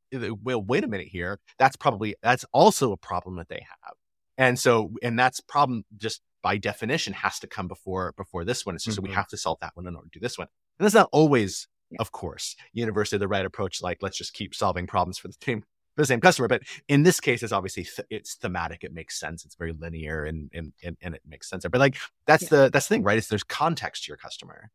[0.43, 1.39] well, wait a minute here.
[1.57, 3.93] That's probably, that's also a problem that they have.
[4.37, 8.75] And so, and that's problem just by definition has to come before before this one.
[8.75, 9.05] It's just mm-hmm.
[9.05, 10.47] so we have to solve that one in order to do this one.
[10.79, 11.97] And that's not always, yeah.
[11.99, 13.81] of course, universally the right approach.
[13.81, 16.47] Like let's just keep solving problems for the same for the same customer.
[16.47, 18.83] But in this case, it's obviously th- it's thematic.
[18.83, 19.45] It makes sense.
[19.45, 21.65] It's very linear and and and, and it makes sense.
[21.69, 22.49] But like that's yeah.
[22.49, 23.17] the that's the thing, right?
[23.17, 24.71] Is there's context to your customer.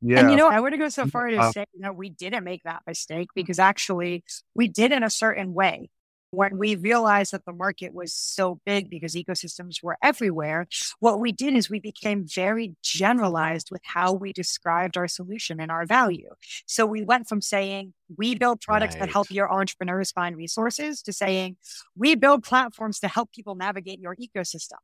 [0.00, 0.20] Yeah.
[0.20, 2.62] And you know, I would go so far to uh, say that we didn't make
[2.62, 5.90] that mistake because actually we did in a certain way
[6.30, 10.66] when we realized that the market was so big because ecosystems were everywhere,
[11.00, 15.70] what we did is we became very generalized with how we described our solution and
[15.70, 16.30] our value.
[16.66, 19.00] So we went from saying, we build products right.
[19.00, 21.56] that help your entrepreneurs find resources to saying,
[21.96, 24.78] we build platforms to help people navigate your ecosystem.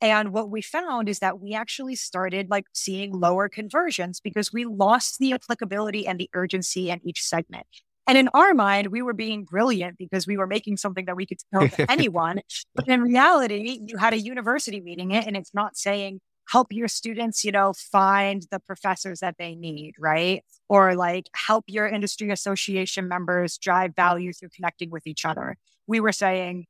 [0.00, 4.64] And what we found is that we actually started like seeing lower conversions because we
[4.64, 7.66] lost the applicability and the urgency in each segment.
[8.06, 11.26] And in our mind, we were being brilliant because we were making something that we
[11.26, 12.40] could tell anyone.
[12.74, 16.88] But in reality, you had a university reading it and it's not saying, help your
[16.88, 20.44] students, you know, find the professors that they need, right?
[20.68, 25.56] Or like help your industry association members drive value through connecting with each other.
[25.86, 26.66] We were saying,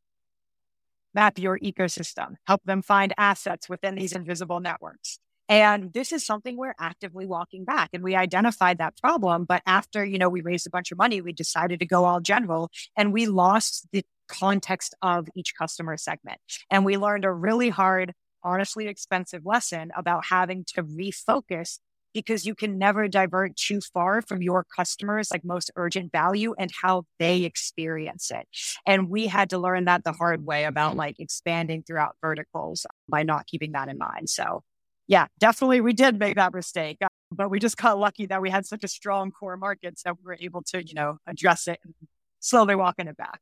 [1.15, 5.19] map your ecosystem, help them find assets within these invisible networks.
[5.49, 7.91] And this is something we're actively walking back.
[7.93, 9.45] And we identified that problem.
[9.45, 12.21] But after, you know, we raised a bunch of money, we decided to go all
[12.21, 16.41] general and we lost the context of each customer segment.
[16.71, 21.79] And we learned a really hard, honestly expensive lesson about having to refocus
[22.15, 26.71] because you can never divert too far from your customers like most urgent value and
[26.81, 28.47] how they experience it
[28.87, 33.25] and we had to learn that the hard way about like expanding throughout verticals by
[33.25, 34.63] not keeping that in mind so
[35.07, 36.99] yeah, definitely we did make that mistake.
[37.03, 40.17] Uh, but we just got lucky that we had such a strong core market that
[40.17, 41.95] we were able to, you know, address it and
[42.41, 43.41] slowly walking it back.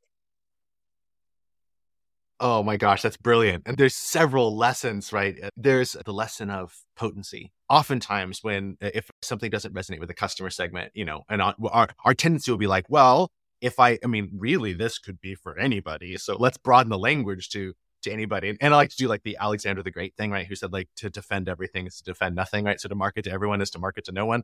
[2.39, 3.63] Oh my gosh, that's brilliant.
[3.65, 5.37] And there's several lessons, right?
[5.41, 7.53] Uh, there's the lesson of potency.
[7.69, 11.87] Oftentimes, when uh, if something doesn't resonate with the customer segment, you know, and our,
[12.03, 15.57] our tendency will be like, well, if I, I mean, really, this could be for
[15.57, 16.17] anybody.
[16.17, 17.73] So let's broaden the language to
[18.03, 18.55] to anybody.
[18.61, 20.45] And I like to do like the Alexander the Great thing, right?
[20.45, 22.79] Who said like to defend everything is to defend nothing, right?
[22.79, 24.43] So to market to everyone is to market to no one.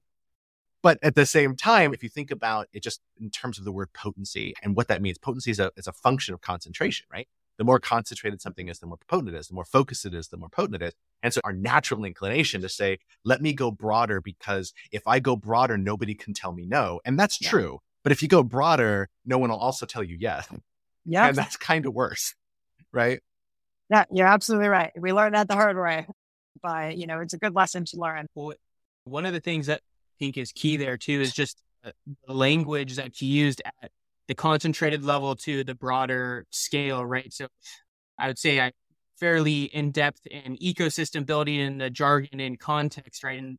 [0.82, 3.72] But at the same time, if you think about it just in terms of the
[3.72, 7.28] word potency and what that means, potency is a, is a function of concentration, right?
[7.58, 9.50] The more concentrated something is, the more potent it is.
[9.50, 10.94] The more focused it is, the more potent it is.
[11.22, 15.36] And so our natural inclination to say, let me go broader because if I go
[15.36, 17.02] broader, nobody can tell me no.
[17.04, 17.50] And that's yeah.
[17.50, 17.80] true.
[18.04, 20.48] But if you go broader, no one will also tell you yes.
[21.06, 21.28] Yeah.
[21.28, 22.36] And that's kind of worse.
[22.94, 23.20] Right.
[23.90, 24.92] Yeah, you're absolutely right.
[24.98, 26.08] We learned that the hard way.
[26.62, 28.28] But, you know, it's a good lesson to learn.
[28.36, 28.54] Well,
[29.06, 31.92] one of the things that I think is key there too is just uh,
[32.28, 33.92] the language that's used at
[34.28, 37.32] the concentrated level to the broader scale, right?
[37.34, 37.48] So
[38.18, 38.74] I would say I
[39.20, 43.40] fairly in depth in ecosystem building and the jargon and context, right?
[43.40, 43.58] And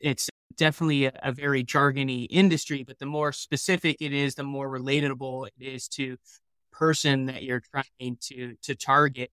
[0.00, 4.68] it's definitely a, a, very jargony industry, but the more specific it is, the more
[4.68, 6.16] relatable it is to
[6.72, 9.30] person that you're trying to to target.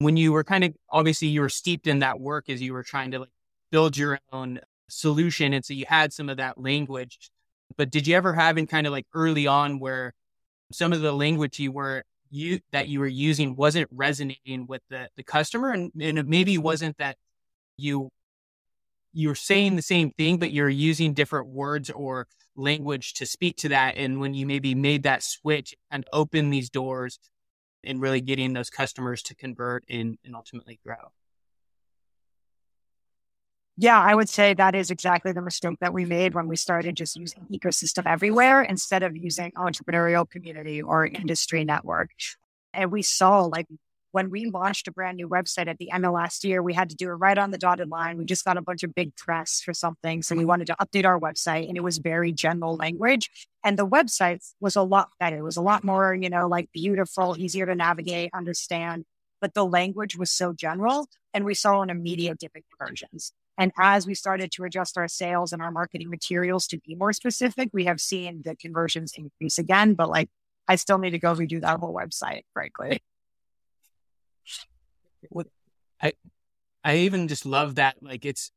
[0.00, 2.82] When you were kind of obviously you were steeped in that work as you were
[2.82, 3.28] trying to like
[3.70, 7.30] build your own solution, and so you had some of that language.
[7.76, 10.14] But did you ever have in kind of like early on where
[10.72, 15.10] some of the language you were you that you were using wasn't resonating with the
[15.16, 17.18] the customer, and, and it maybe wasn't that
[17.76, 18.08] you
[19.12, 22.26] you're saying the same thing, but you're using different words or
[22.56, 23.96] language to speak to that.
[23.98, 27.18] And when you maybe made that switch and open these doors
[27.84, 31.12] and really getting those customers to convert and, and ultimately grow.
[33.76, 36.96] Yeah, I would say that is exactly the mistake that we made when we started
[36.96, 42.10] just using ecosystem everywhere instead of using entrepreneurial community or industry network.
[42.74, 43.66] And we saw like
[44.12, 46.90] when we launched a brand new website at the end of last year, we had
[46.90, 48.18] to do it right on the dotted line.
[48.18, 50.22] We just got a bunch of big press for something.
[50.22, 53.30] So we wanted to update our website and it was very general language.
[53.64, 55.38] And the website was a lot better.
[55.38, 59.04] It was a lot more, you know, like beautiful, easier to navigate, understand.
[59.40, 63.32] But the language was so general and we saw an immediate dip in conversions.
[63.56, 67.12] And as we started to adjust our sales and our marketing materials to be more
[67.12, 69.94] specific, we have seen the conversions increase again.
[69.94, 70.30] But like,
[70.66, 73.02] I still need to go redo that whole website, frankly.
[75.28, 75.46] What
[76.02, 76.12] I
[76.84, 77.96] I even just love that.
[78.02, 78.50] Like it's,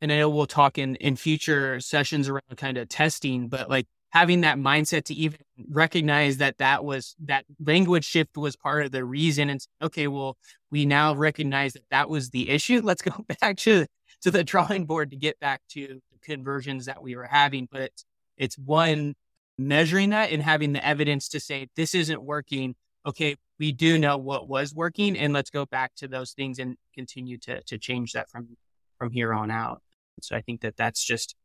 [0.00, 3.86] and I know we'll talk in in future sessions around kind of testing, but like
[4.10, 5.38] having that mindset to even
[5.68, 10.36] recognize that that was that language shift was part of the reason and okay well
[10.72, 13.86] we now recognize that that was the issue let's go back to
[14.20, 17.82] to the drawing board to get back to the conversions that we were having but
[17.82, 18.04] it's
[18.36, 19.14] it's one
[19.58, 22.74] measuring that and having the evidence to say this isn't working
[23.06, 26.76] okay, we do know what was working and let's go back to those things and
[26.94, 28.56] continue to, to change that from,
[28.98, 29.82] from here on out.
[30.22, 31.36] So I think that that's just,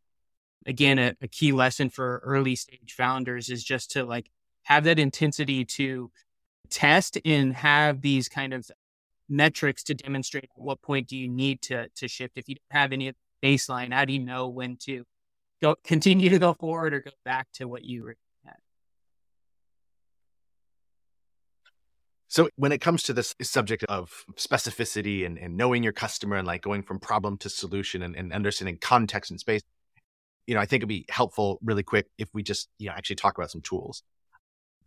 [0.65, 4.31] again, a, a key lesson for early stage founders is just to like
[4.63, 6.09] have that intensity to
[6.69, 8.71] test and have these kind of
[9.27, 12.37] metrics to demonstrate at what point do you need to, to shift.
[12.37, 13.11] If you don't have any
[13.43, 15.03] baseline, how do you know when to
[15.61, 18.15] go continue to go forward or go back to what you were
[22.35, 26.45] So when it comes to this subject of specificity and, and knowing your customer and
[26.45, 29.61] like going from problem to solution and, and understanding context and space,
[30.45, 33.15] you know, I think it'd be helpful really quick if we just, you know, actually
[33.15, 34.03] talk about some tools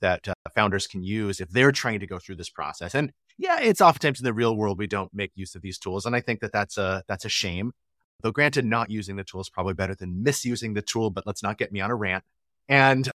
[0.01, 2.95] that uh, founders can use if they're trying to go through this process.
[2.95, 6.05] And yeah, it's oftentimes in the real world we don't make use of these tools,
[6.05, 7.73] and I think that that's a that's a shame.
[8.21, 11.09] Though granted, not using the tool is probably better than misusing the tool.
[11.09, 12.25] But let's not get me on a rant.
[12.69, 13.11] And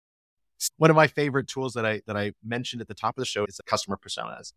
[0.77, 3.25] one of my favorite tools that I that I mentioned at the top of the
[3.25, 4.53] show is the customer personas.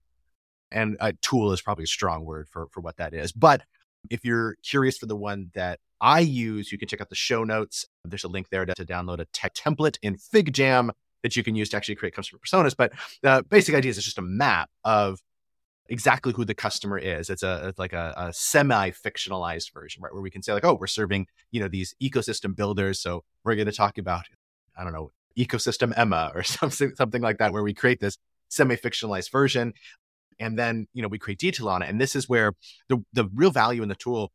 [0.70, 3.32] And a tool is probably a strong word for for what that is.
[3.32, 3.62] But
[4.10, 7.44] if you're curious for the one that I use, you can check out the show
[7.44, 7.86] notes.
[8.04, 10.90] There's a link there to, to download a tech template in FigJam
[11.22, 12.74] that you can use to actually create customer personas.
[12.76, 12.92] But
[13.22, 15.20] the basic idea is it's just a map of
[15.88, 17.30] exactly who the customer is.
[17.30, 20.12] It's a it's like a, a semi-fictionalized version, right?
[20.12, 23.54] Where we can say like, oh, we're serving you know these ecosystem builders, so we're
[23.54, 24.24] going to talk about
[24.76, 28.18] I don't know ecosystem Emma or something something like that, where we create this
[28.48, 29.72] semi-fictionalized version,
[30.38, 31.88] and then you know we create detail on it.
[31.88, 32.52] And this is where
[32.88, 34.32] the the real value in the tool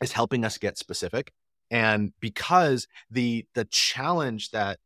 [0.00, 1.32] is helping us get specific.
[1.70, 4.78] And because the the challenge that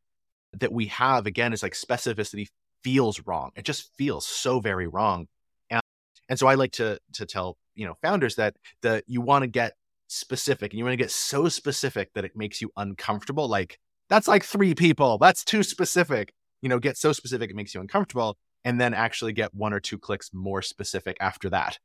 [0.59, 2.49] that we have again is like specificity
[2.83, 3.51] feels wrong.
[3.57, 5.29] It just feels so very wrong.
[5.71, 5.83] And
[6.29, 9.49] and so I like to to tell you know founders that the you want to
[9.49, 9.75] get
[10.09, 13.79] specific and you want to get so specific that it makes you uncomfortable like
[14.09, 15.19] that's like three people.
[15.19, 16.33] That's too specific.
[16.63, 18.37] You know, get so specific it makes you uncomfortable.
[18.65, 21.79] and then actually get one or two clicks more specific after that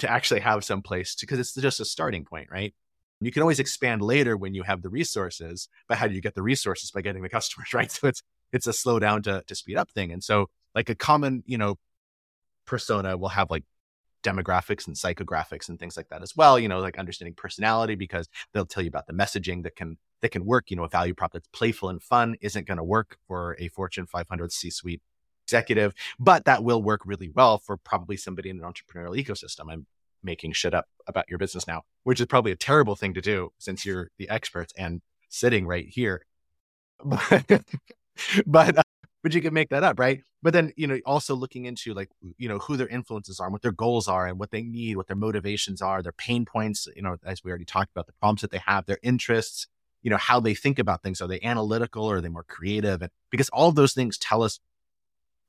[0.00, 2.74] to actually have some place because it's just a starting point, right?
[3.20, 6.34] You can always expand later when you have the resources, but how do you get
[6.34, 7.90] the resources by getting the customers, right?
[7.90, 10.12] So it's, it's a slow down to, to speed up thing.
[10.12, 11.76] And so like a common, you know,
[12.66, 13.64] persona will have like
[14.22, 18.28] demographics and psychographics and things like that as well, you know, like understanding personality because
[18.52, 21.14] they'll tell you about the messaging that can that can work, you know, a value
[21.14, 25.02] prop that's playful and fun isn't going to work for a Fortune 500 C-suite
[25.46, 29.72] executive, but that will work really well for probably somebody in an entrepreneurial ecosystem.
[29.72, 29.86] I'm
[30.22, 33.50] making shit up about your business now, which is probably a terrible thing to do
[33.58, 36.24] since you're the experts and sitting right here.
[37.04, 37.62] But,
[38.46, 38.82] but, uh,
[39.22, 40.22] but you can make that up, right?
[40.42, 43.52] But then, you know, also looking into like, you know, who their influences are and
[43.52, 46.88] what their goals are and what they need, what their motivations are, their pain points,
[46.96, 49.68] you know, as we already talked about, the problems that they have, their interests,
[50.02, 51.20] you know, how they think about things.
[51.20, 53.02] Are they analytical or are they more creative?
[53.02, 54.60] And because all of those things tell us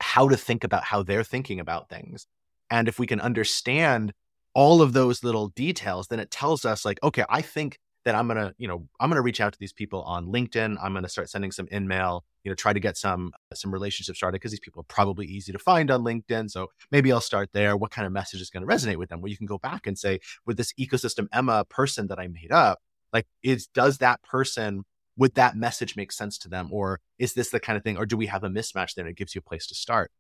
[0.02, 2.26] how to think about how they're thinking about things.
[2.70, 4.14] And if we can understand
[4.54, 8.28] all of those little details, then it tells us like, okay, I think that I'm
[8.28, 10.78] gonna, you know, I'm gonna reach out to these people on LinkedIn.
[10.82, 14.18] I'm gonna start sending some in mail, you know, try to get some some relationships
[14.18, 16.50] started because these people are probably easy to find on LinkedIn.
[16.50, 17.76] So maybe I'll start there.
[17.76, 19.22] What kind of message is going to resonate with them?
[19.22, 22.52] Well, you can go back and say, with this ecosystem Emma person that I made
[22.52, 22.80] up,
[23.14, 24.84] like, is does that person
[25.18, 28.06] would that message make sense to them, or is this the kind of thing, or
[28.06, 29.08] do we have a mismatch there?
[29.08, 30.12] It gives you a place to start.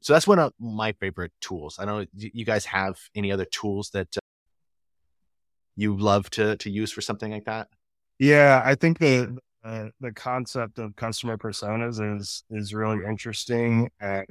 [0.00, 1.76] So that's one of my favorite tools.
[1.78, 4.20] I don't know, you guys have any other tools that uh,
[5.76, 7.68] you love to to use for something like that?
[8.18, 14.26] Yeah, I think the uh, the concept of customer personas is is really interesting and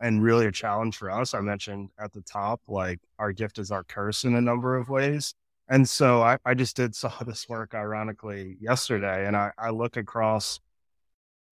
[0.00, 1.32] and really a challenge for us.
[1.32, 4.88] I mentioned at the top, like our gift is our curse in a number of
[4.88, 5.34] ways.
[5.72, 9.96] And so I, I just did of this work ironically yesterday and I, I look
[9.96, 10.60] across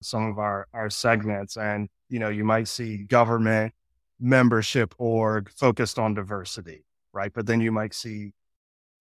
[0.02, 3.72] some of our, our segments and you know, you might see government
[4.20, 7.32] membership org focused on diversity, right?
[7.32, 8.34] But then you might see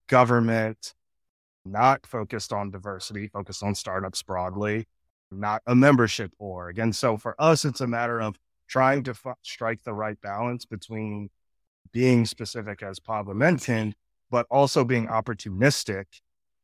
[0.07, 0.93] government
[1.65, 4.88] not focused on diversity, focused on startups broadly,
[5.32, 6.80] not a membership org.
[6.80, 8.38] And so for us, it's a matter of
[8.70, 11.30] trying to f- strike the right balance between
[11.91, 13.95] being specific, as Pava mentioned,
[14.30, 16.06] but also being opportunistic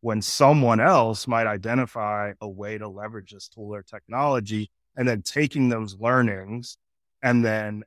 [0.02, 5.22] when someone else might identify a way to leverage this tool or technology and then
[5.22, 6.78] taking those learnings
[7.24, 7.84] and then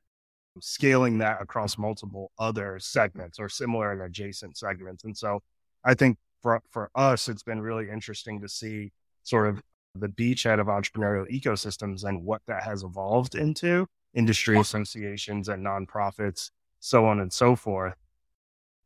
[0.60, 5.04] scaling that across multiple other segments or similar and adjacent segments.
[5.04, 5.40] And so
[5.84, 8.90] I think for, for us, it's been really interesting to see
[9.22, 9.62] sort of
[9.94, 16.50] the beachhead of entrepreneurial ecosystems and what that has evolved into industry associations and nonprofits,
[16.80, 17.94] so on and so forth.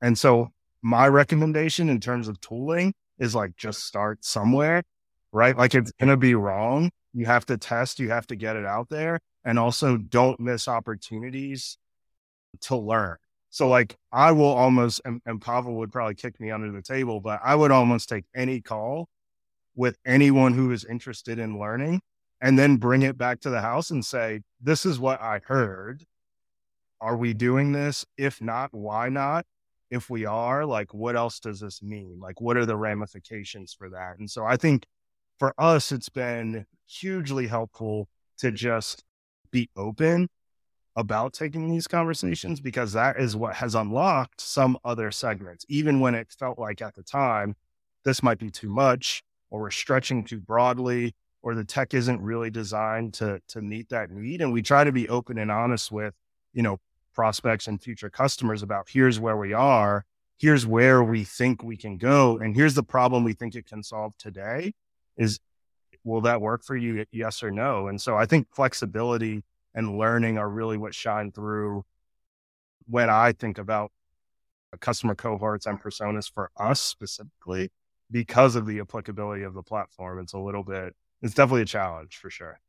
[0.01, 0.51] And so
[0.82, 4.82] my recommendation in terms of tooling is like just start somewhere,
[5.32, 5.56] right?
[5.56, 8.64] Like it's going to be wrong you have to test, you have to get it
[8.64, 11.76] out there, and also don't miss opportunities
[12.62, 13.16] to learn.
[13.50, 17.20] So, like, I will almost, and, and Pava would probably kick me under the table,
[17.20, 19.08] but I would almost take any call
[19.74, 22.00] with anyone who is interested in learning
[22.40, 26.04] and then bring it back to the house and say, This is what I heard.
[27.00, 28.06] Are we doing this?
[28.16, 29.44] If not, why not?
[29.93, 32.18] If we are, like, what else does this mean?
[32.18, 34.18] Like, what are the ramifications for that?
[34.18, 34.86] And so I think
[35.38, 39.05] for us, it's been hugely helpful to just
[39.51, 40.28] be open
[40.97, 45.66] about taking these conversations because that is what has unlocked some other segments.
[45.68, 47.55] Even when it felt like at the time,
[48.05, 52.51] this might be too much, or we're stretching too broadly, or the tech isn't really
[52.51, 54.40] designed to to meet that need.
[54.40, 56.14] And we try to be open and honest with,
[56.55, 56.78] you know,
[57.14, 60.04] prospects and future customers about here's where we are,
[60.38, 63.82] here's where we think we can go, and here's the problem we think it can
[63.82, 64.72] solve today
[65.16, 65.38] is
[66.04, 67.04] will that work for you?
[67.12, 67.88] Yes or no.
[67.88, 69.44] And so I think flexibility
[69.74, 71.84] and learning are really what shine through
[72.86, 73.92] when I think about
[74.80, 77.70] customer cohorts and personas for us specifically
[78.10, 80.18] because of the applicability of the platform.
[80.18, 82.60] It's a little bit, it's definitely a challenge for sure.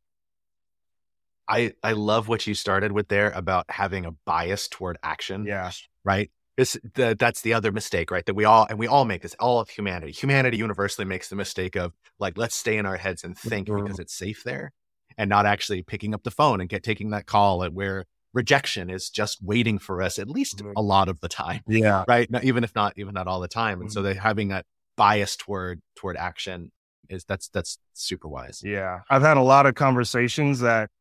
[1.47, 5.45] I, I love what you started with there about having a bias toward action.
[5.45, 5.71] Yeah.
[6.03, 6.31] Right.
[6.55, 8.25] It's the, that's the other mistake, right?
[8.25, 9.35] That we all and we all make this.
[9.39, 13.23] All of humanity, humanity universally makes the mistake of like, let's stay in our heads
[13.23, 13.83] and think mm-hmm.
[13.83, 14.71] because it's safe there,
[15.17, 17.63] and not actually picking up the phone and get taking that call.
[17.63, 20.73] At where rejection is just waiting for us at least mm-hmm.
[20.77, 21.61] a lot of the time.
[21.67, 22.29] Yeah, right.
[22.43, 23.79] even if not, even not all the time.
[23.81, 23.93] And mm-hmm.
[23.93, 24.65] so they having that
[24.95, 26.71] bias toward toward action
[27.09, 28.61] is that's that's super wise.
[28.63, 30.91] Yeah, I've had a lot of conversations that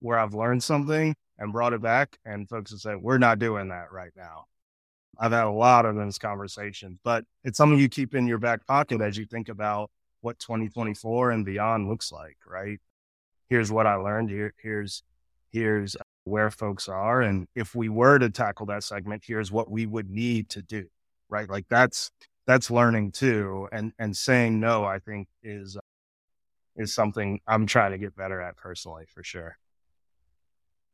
[0.00, 3.68] where I've learned something and brought it back, and folks have said, "We're not doing
[3.68, 4.46] that right now."
[5.18, 8.66] I've had a lot of those conversations, but it's something you keep in your back
[8.66, 9.90] pocket as you think about
[10.20, 12.78] what 2024 and beyond looks like, right?
[13.48, 14.28] Here's what I learned.
[14.28, 15.02] Here, here's,
[15.52, 17.22] here's where folks are.
[17.22, 20.86] And if we were to tackle that segment, here's what we would need to do.
[21.28, 21.48] Right.
[21.48, 22.10] Like that's,
[22.46, 23.68] that's learning too.
[23.72, 25.78] And, and saying no, I think is,
[26.76, 29.56] is something I'm trying to get better at personally for sure.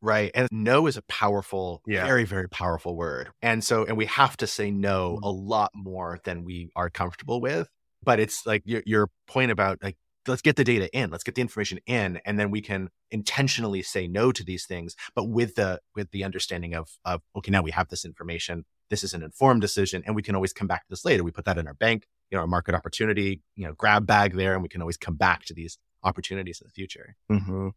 [0.02, 0.32] Right.
[0.34, 2.04] And no is a powerful, Yeah.
[2.04, 3.30] very, very powerful word.
[3.40, 5.26] And so, and we have to say no Mhm.
[5.26, 7.68] a lot more than we are comfortable with.
[8.02, 9.96] But it's like your, your point about like,
[10.26, 13.82] let's get the data in, let's get the information in, and then we can intentionally
[13.82, 17.62] say no to these things, but with the, with the understanding of, of, okay, now
[17.62, 18.64] we have this information.
[18.90, 21.22] This is an informed decision and we can always come back to this later.
[21.22, 24.34] We put that in our bank, you know, our market opportunity, you know, grab bag
[24.34, 27.14] there, and we can always come back to these opportunities in the future.
[27.30, 27.68] Mm-hmm.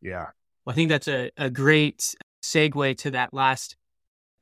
[0.00, 0.26] Yeah.
[0.66, 3.76] Well, I think that's a, a great segue to that last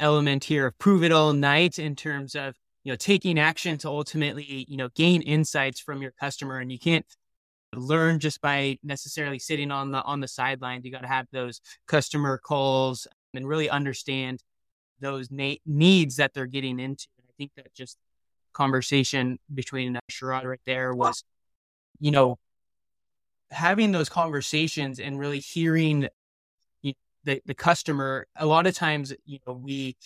[0.01, 3.89] element here of prove it all night in terms of, you know, taking action to
[3.89, 6.59] ultimately, you know, gain insights from your customer.
[6.59, 7.07] And you can't
[7.75, 10.85] learn just by necessarily sitting on the on the sidelines.
[10.85, 14.43] You got to have those customer calls and really understand
[15.01, 17.07] those na- needs that they're getting into.
[17.21, 17.99] I think that just
[18.55, 21.25] conversation between uh, Sherrod right there was,
[22.01, 22.39] you know,
[23.51, 26.09] having those conversations and really hearing
[26.83, 28.27] you the, the customer.
[28.37, 29.97] A lot of times, you know, we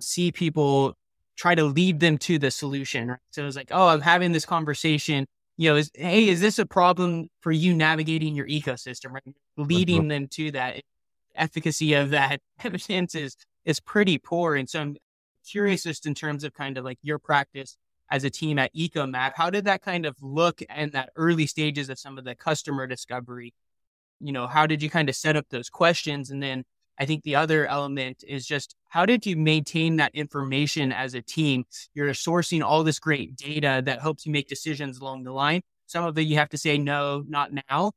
[0.00, 0.96] see people
[1.36, 3.08] try to lead them to the solution.
[3.08, 3.18] Right?
[3.30, 5.26] So it's like, oh, I'm having this conversation.
[5.56, 9.12] You know, is hey, is this a problem for you navigating your ecosystem?
[9.12, 9.22] Right,
[9.56, 10.82] leading them to that
[11.36, 14.56] efficacy of that evidence is is pretty poor.
[14.56, 14.96] And so I'm
[15.48, 17.76] curious just in terms of kind of like your practice
[18.14, 21.90] as a team at EcoMap, how did that kind of look in that early stages
[21.90, 23.52] of some of the customer discovery?
[24.20, 26.30] You know, how did you kind of set up those questions?
[26.30, 26.62] And then
[26.96, 31.22] I think the other element is just how did you maintain that information as a
[31.22, 31.64] team?
[31.92, 35.62] You're sourcing all this great data that helps you make decisions along the line.
[35.86, 37.90] Some of it you have to say, no, not now.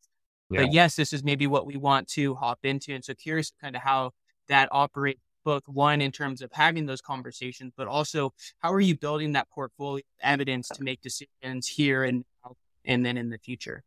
[0.50, 0.64] Yeah.
[0.64, 2.96] But yes, this is maybe what we want to hop into.
[2.96, 4.14] And so curious kind of how
[4.48, 8.98] that operates both one in terms of having those conversations, but also how are you
[8.98, 13.38] building that portfolio of evidence to make decisions here and now and then in the
[13.38, 13.82] future?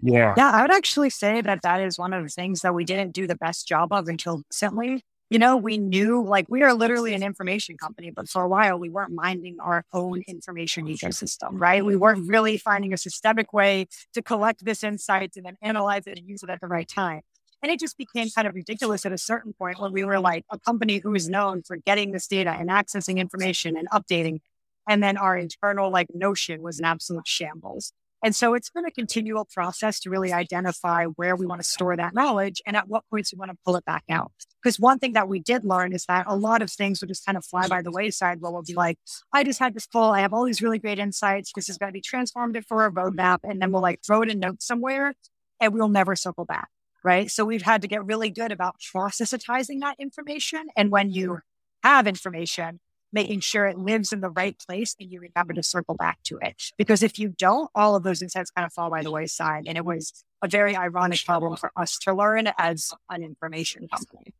[0.00, 0.32] Yeah.
[0.36, 3.10] Yeah, I would actually say that that is one of the things that we didn't
[3.10, 5.02] do the best job of until recently.
[5.28, 8.78] You know, we knew like we are literally an information company, but for a while
[8.78, 11.84] we weren't minding our own information ecosystem, right?
[11.84, 16.16] We weren't really finding a systemic way to collect this insight and then analyze it
[16.16, 17.22] and use it at the right time.
[17.62, 20.44] And it just became kind of ridiculous at a certain point when we were like
[20.50, 24.40] a company who is known for getting this data and accessing information and updating.
[24.88, 27.92] And then our internal like Notion was an absolute shambles.
[28.22, 31.96] And so it's been a continual process to really identify where we want to store
[31.96, 34.32] that knowledge and at what points we want to pull it back out.
[34.62, 37.24] Because one thing that we did learn is that a lot of things would just
[37.24, 38.98] kind of fly by the wayside where we'll be like,
[39.32, 41.52] I just had this full, I have all these really great insights.
[41.54, 43.38] This is going to be transformative for our roadmap.
[43.42, 45.14] And then we'll like throw it in notes somewhere
[45.58, 46.68] and we'll never circle back.
[47.02, 47.30] Right.
[47.30, 50.66] So we've had to get really good about processitizing that information.
[50.76, 51.38] And when you
[51.82, 52.80] have information,
[53.12, 56.38] making sure it lives in the right place and you remember to circle back to
[56.42, 56.70] it.
[56.78, 59.64] Because if you don't, all of those insights kind of fall by the wayside.
[59.66, 64.34] And it was a very ironic problem for us to learn as an information company.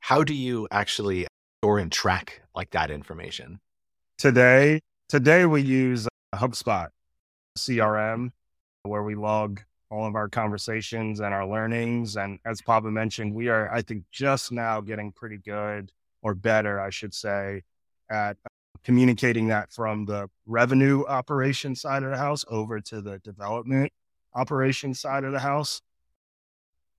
[0.00, 1.26] How do you actually
[1.62, 3.60] store and track like that information?
[4.18, 6.88] Today, today we use uh, HubSpot
[7.58, 8.30] CRM
[8.82, 9.60] where we log
[9.90, 12.16] all of our conversations and our learnings.
[12.16, 15.90] And as Pava mentioned, we are, I think, just now getting pretty good
[16.22, 17.62] or better, I should say,
[18.10, 18.48] at uh,
[18.84, 23.92] communicating that from the revenue operation side of the house over to the development
[24.34, 25.82] operation side of the house.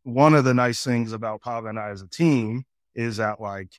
[0.03, 3.69] One of the nice things about Pava and I as a team is that like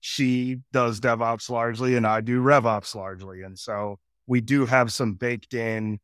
[0.00, 3.42] she does DevOps largely and I do RevOps largely.
[3.42, 6.00] And so we do have some baked in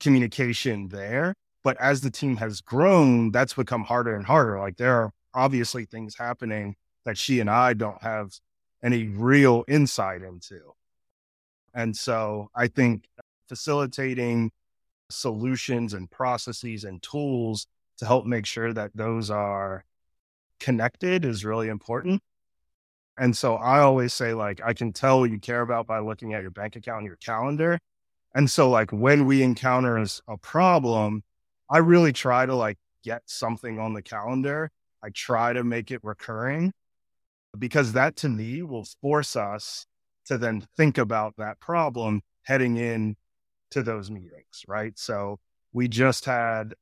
[0.00, 1.34] communication there.
[1.62, 4.58] But as the team has grown, that's become harder and harder.
[4.58, 6.74] Like there are obviously things happening
[7.04, 8.32] that she and I don't have
[8.82, 10.60] any real insight into.
[11.74, 13.04] And so I think
[13.48, 14.50] facilitating
[15.10, 17.66] solutions and processes and tools
[17.98, 19.84] to help make sure that those are
[20.58, 22.22] connected is really important.
[23.18, 26.32] And so I always say, like, I can tell what you care about by looking
[26.32, 27.78] at your bank account and your calendar.
[28.34, 31.22] And so, like, when we encounter a problem,
[31.68, 34.70] I really try to like get something on the calendar.
[35.02, 36.72] I try to make it recurring
[37.58, 39.86] because that to me will force us
[40.26, 43.16] to then think about that problem heading in
[43.70, 44.98] to those meetings, right?
[44.98, 45.38] So
[45.72, 46.74] we just had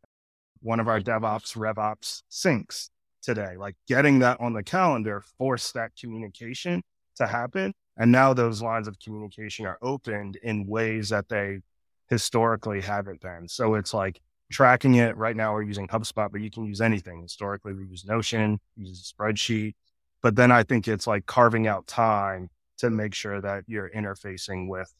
[0.60, 2.90] one of our DevOps, RevOps syncs
[3.22, 6.82] today, like getting that on the calendar forced that communication
[7.18, 7.72] to happen.
[7.96, 11.60] And now those lines of communication are opened in ways that they
[12.08, 13.48] historically haven't been.
[13.48, 15.16] So it's like tracking it.
[15.16, 17.22] Right now, we're using HubSpot, but you can use anything.
[17.22, 19.74] Historically, we use Notion, use a spreadsheet.
[20.22, 22.48] But then I think it's like carving out time
[22.78, 24.92] to make sure that you're interfacing with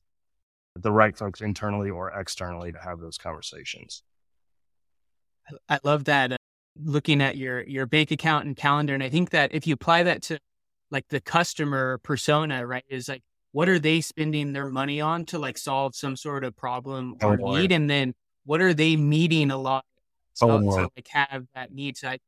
[0.77, 4.03] the right folks internally or externally to have those conversations.
[5.69, 6.33] I love that.
[6.33, 6.37] Uh,
[6.81, 10.03] looking at your your bank account and calendar, and I think that if you apply
[10.05, 10.39] that to
[10.91, 13.23] like the customer persona, right, is like
[13.53, 17.39] what are they spending their money on to like solve some sort of problem or
[17.41, 18.15] oh, need, and then
[18.45, 19.85] what are they meeting a lot
[20.35, 21.97] so, oh, to like have that need.
[21.97, 22.19] So I,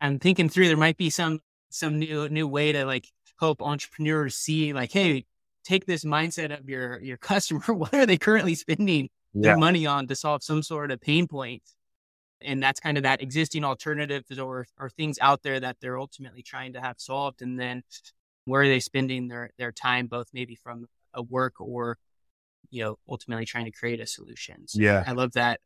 [0.00, 0.68] I'm thinking through.
[0.68, 3.06] There might be some some new new way to like
[3.38, 5.24] help entrepreneurs see like, hey,
[5.64, 7.60] take this mindset of your your customer.
[7.74, 9.50] what are they currently spending yeah.
[9.50, 11.62] their money on to solve some sort of pain point?
[12.44, 16.42] And that's kind of that existing alternatives or or things out there that they're ultimately
[16.42, 17.42] trying to have solved.
[17.42, 17.82] And then
[18.44, 21.98] where are they spending their their time, both maybe from a work or
[22.70, 24.66] you know ultimately trying to create a solution.
[24.66, 25.60] So yeah, I love that.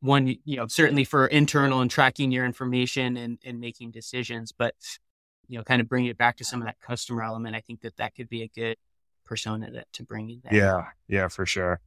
[0.00, 4.74] One, you know, certainly for internal and tracking your information and, and making decisions, but
[5.48, 7.56] you know, kind of bring it back to some of that customer element.
[7.56, 8.76] I think that that could be a good
[9.24, 10.54] persona that to bring in there.
[10.54, 11.80] Yeah, yeah, for sure.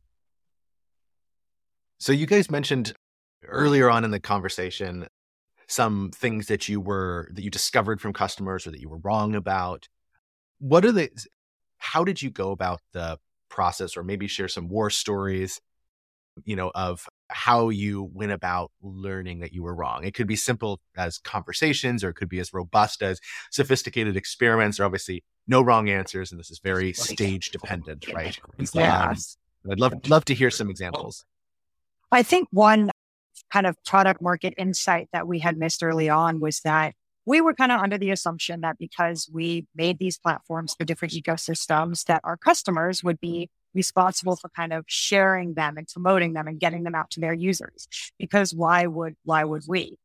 [1.99, 2.93] So you guys mentioned
[3.47, 5.07] earlier on in the conversation
[5.67, 9.35] some things that you were that you discovered from customers or that you were wrong
[9.35, 9.87] about.
[10.59, 11.09] What are the
[11.77, 13.17] how did you go about the
[13.49, 15.59] process or maybe share some war stories
[16.45, 20.03] you know of how you went about learning that you were wrong.
[20.03, 23.19] It could be simple as conversations, or it could be as robust as
[23.51, 24.79] sophisticated experiments.
[24.79, 28.37] Or obviously no wrong answers, and this is very stage dependent, right?
[28.73, 29.09] Yeah.
[29.09, 29.17] Um,
[29.71, 31.25] I'd love love to hear some examples.
[32.11, 32.91] I think one
[33.51, 36.93] kind of product market insight that we had missed early on was that
[37.25, 41.13] we were kind of under the assumption that because we made these platforms for different
[41.13, 46.47] ecosystems, that our customers would be responsible for kind of sharing them and promoting them
[46.47, 47.87] and getting them out to their users.
[48.17, 49.97] Because why would why would we?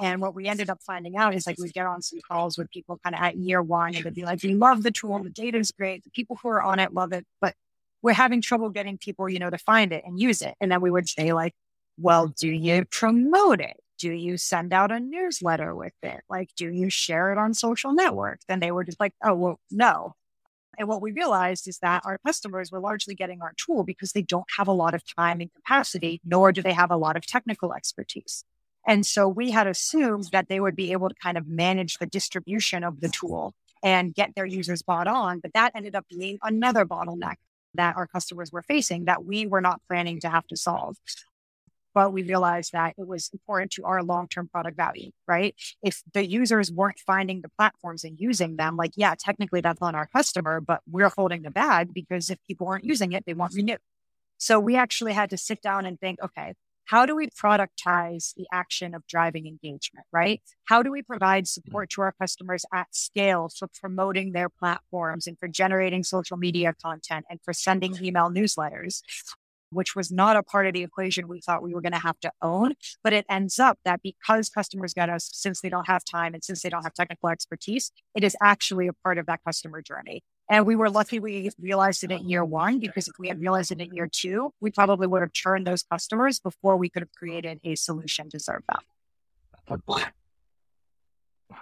[0.00, 2.70] And what we ended up finding out is like we'd get on some calls with
[2.70, 5.30] people kind of at year one and they'd be like, we love the tool, the
[5.30, 7.54] data is great, the people who are on it love it, but
[8.02, 10.54] we're having trouble getting people, you know, to find it and use it.
[10.60, 11.54] And then we would say like,
[11.98, 12.64] well, do mm-hmm.
[12.64, 13.76] you promote it?
[13.98, 16.20] Do you send out a newsletter with it?
[16.28, 18.44] Like, do you share it on social networks?
[18.48, 20.14] And they were just like, oh, well, no.
[20.76, 24.22] And what we realized is that our customers were largely getting our tool because they
[24.22, 27.24] don't have a lot of time and capacity, nor do they have a lot of
[27.24, 28.44] technical expertise.
[28.86, 32.06] And so we had assumed that they would be able to kind of manage the
[32.06, 35.38] distribution of the tool and get their users bought on.
[35.38, 37.36] But that ended up being another bottleneck
[37.74, 40.96] that our customers were facing that we were not planning to have to solve
[41.94, 45.54] but we realized that it was important to our long-term product value, right?
[45.82, 49.94] If the users weren't finding the platforms and using them, like, yeah, technically that's on
[49.94, 53.54] our customer, but we're holding the bag because if people aren't using it, they won't
[53.54, 53.76] renew.
[54.38, 56.54] So we actually had to sit down and think, okay,
[56.86, 60.42] how do we productize the action of driving engagement, right?
[60.66, 61.62] How do we provide mm-hmm.
[61.62, 66.74] support to our customers at scale for promoting their platforms and for generating social media
[66.82, 69.00] content and for sending email newsletters?
[69.74, 72.18] Which was not a part of the equation we thought we were going to have
[72.20, 72.74] to own.
[73.02, 76.42] But it ends up that because customers get us, since they don't have time and
[76.42, 80.22] since they don't have technical expertise, it is actually a part of that customer journey.
[80.50, 83.72] And we were lucky we realized it in year one because if we had realized
[83.72, 87.12] it in year two, we probably would have turned those customers before we could have
[87.12, 88.80] created a solution to serve them.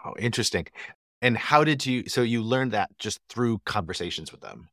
[0.04, 0.66] Oh, interesting.
[1.20, 2.08] And how did you?
[2.08, 4.68] So you learned that just through conversations with them.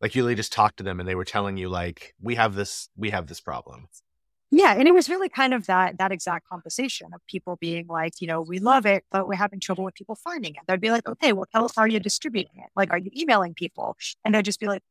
[0.00, 2.54] Like you really just talked to them and they were telling you like, we have
[2.54, 3.88] this, we have this problem.
[4.50, 4.74] Yeah.
[4.74, 8.26] And it was really kind of that, that exact conversation of people being like, you
[8.26, 10.62] know, we love it, but we're having trouble with people finding it.
[10.66, 12.70] They'd be like, okay, well, tell us how you're distributing it.
[12.74, 13.96] Like, are you emailing people?
[14.24, 14.82] And they'd just be like,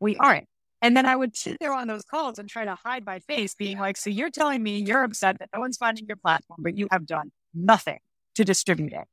[0.00, 0.46] we aren't.
[0.82, 3.54] And then I would sit there on those calls and try to hide my face,
[3.54, 6.76] being like, so you're telling me you're upset that no one's finding your platform, but
[6.76, 7.98] you have done nothing
[8.36, 9.06] to distribute it.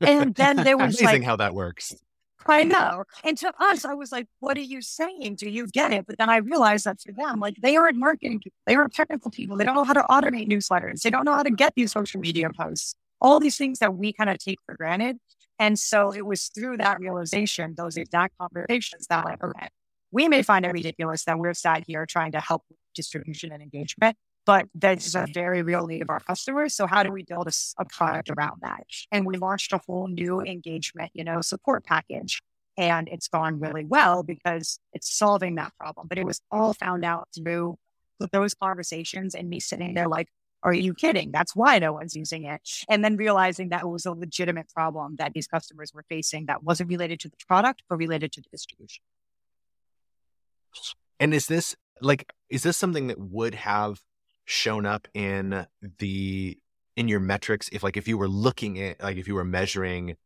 [0.00, 1.94] And then there was amazing like, how that works.
[2.46, 3.04] I know.
[3.24, 5.36] And to us, I was like, what are you saying?
[5.36, 6.06] Do you get it?
[6.06, 9.30] But then I realized that for them, like they aren't marketing people, they aren't technical
[9.30, 9.56] people.
[9.56, 11.02] They don't know how to automate newsletters.
[11.02, 14.12] They don't know how to get these social media posts, all these things that we
[14.12, 15.18] kind of take for granted.
[15.58, 19.68] And so it was through that realization, those exact conversations that like, okay,
[20.10, 22.64] we may find it ridiculous that we're sat here trying to help
[22.94, 24.16] distribution and engagement,
[24.46, 26.74] but that's a very real need of our customers.
[26.74, 28.84] So how do we build a, a, product around that?
[29.12, 32.42] And we launched a whole new engagement, you know, support package.
[32.76, 36.06] And it's gone really well because it's solving that problem.
[36.08, 37.76] But it was all found out through
[38.32, 40.28] those conversations and me sitting there like,
[40.62, 41.30] are you kidding?
[41.32, 42.60] That's why no one's using it.
[42.88, 46.62] And then realizing that it was a legitimate problem that these customers were facing that
[46.62, 49.02] wasn't related to the product, but related to the distribution.
[51.18, 54.00] And is this like, is this something that would have
[54.50, 55.64] shown up in
[55.98, 56.58] the
[56.96, 60.16] in your metrics if like if you were looking at like if you were measuring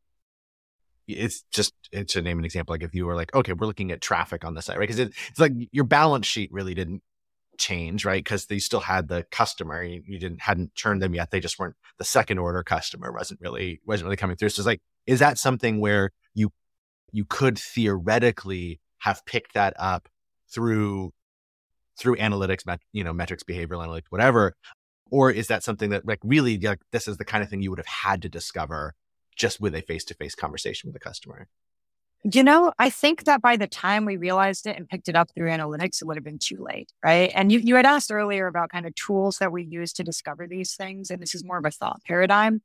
[1.07, 3.93] it's just it's to name an example like if you were like okay we're looking
[3.93, 4.89] at traffic on the site right?
[4.89, 7.03] Because it, it's like your balance sheet really didn't
[7.59, 8.25] change right?
[8.25, 11.59] Because they still had the customer you, you, didn't hadn't churned them yet they just
[11.59, 14.49] weren't the second order customer wasn't really wasn't really coming through.
[14.49, 16.51] So it's like is that something where you
[17.12, 20.09] you could theoretically have picked that up
[20.51, 21.12] through
[21.99, 24.55] through analytics met, you know metrics behavioral analytics whatever
[25.11, 27.70] or is that something that like really like this is the kind of thing you
[27.70, 28.95] would have had to discover
[29.36, 31.49] just with a face-to-face conversation with a customer
[32.32, 35.28] you know, I think that by the time we realized it and picked it up
[35.34, 36.90] through analytics, it would have been too late.
[37.05, 37.30] Right.
[37.34, 40.47] And you, you had asked earlier about kind of tools that we use to discover
[40.47, 41.11] these things.
[41.11, 42.62] And this is more of a thought paradigm.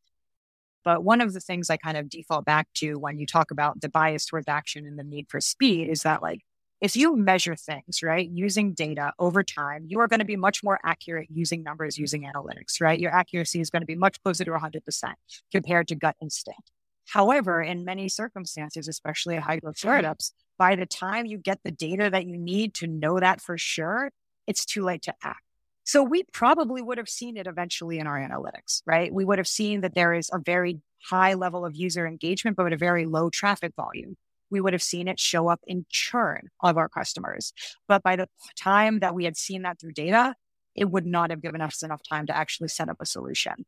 [0.86, 3.82] But one of the things I kind of default back to when you talk about
[3.82, 6.40] the bias towards action and the need for speed is that, like,
[6.82, 10.64] if you measure things, right, using data over time, you are going to be much
[10.64, 13.00] more accurate using numbers, using analytics, right?
[13.00, 15.14] Your accuracy is going to be much closer to 100%
[15.52, 16.72] compared to gut instinct.
[17.10, 21.72] However, in many circumstances, especially at high growth startups, by the time you get the
[21.72, 24.12] data that you need to know that for sure,
[24.48, 25.42] it's too late to act.
[25.84, 29.12] So we probably would have seen it eventually in our analytics, right?
[29.12, 32.72] We would have seen that there is a very high level of user engagement, but
[32.72, 34.16] a very low traffic volume.
[34.50, 37.54] We would have seen it show up in churn of our customers.
[37.88, 38.28] But by the
[38.58, 40.36] time that we had seen that through data,
[40.76, 43.66] it would not have given us enough time to actually set up a solution.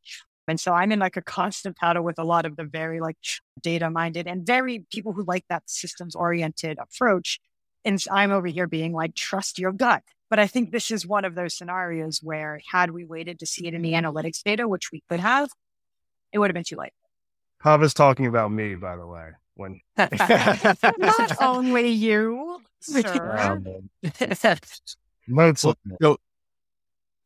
[0.48, 3.16] And so I'm in like a constant battle with a lot of the very like
[3.62, 7.38] data minded and very people who like that systems oriented approach.
[7.84, 10.02] And I'm over here being like, trust your gut.
[10.30, 13.66] But I think this is one of those scenarios where had we waited to see
[13.66, 15.50] it in the analytics data, which we could have,
[16.32, 16.92] it would have been too late.
[17.62, 19.32] Pava's talking about me, by the way.
[19.54, 23.62] When not only you, sir.
[25.28, 25.64] Most
[26.00, 26.18] well,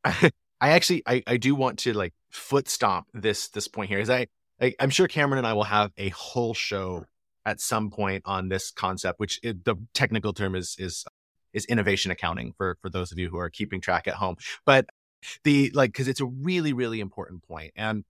[0.05, 4.11] I actually I, I do want to like foot stomp this this point here is
[4.11, 4.27] I,
[4.61, 7.07] I am sure Cameron and I will have a whole show
[7.45, 11.05] at some point on this concept, which it, the technical term is is
[11.53, 14.37] is innovation accounting for for those of you who are keeping track at home.
[14.65, 14.87] But
[15.45, 18.05] the like because it's a really really important point and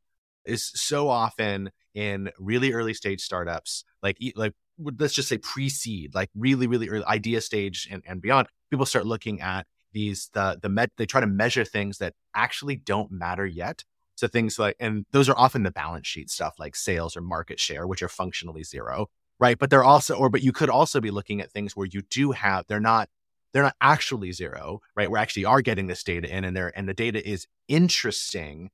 [0.47, 4.53] is so often in really early stage startups like like
[4.99, 9.07] let's just say pre-seed like really really early idea stage and, and beyond people start
[9.07, 13.47] looking at these the the met they try to measure things that actually don't matter
[13.47, 13.84] yet
[14.16, 17.61] so things like, and those are often the balance sheet stuff like sales or market
[17.61, 19.59] share, which are functionally zero, right?
[19.59, 22.32] But they're also, or, but you could also be looking at things where you do
[22.32, 23.11] have, they're not,
[23.53, 25.11] they're not actually zero, right?
[25.11, 28.70] We actually are getting this data in and there, and the data is interesting,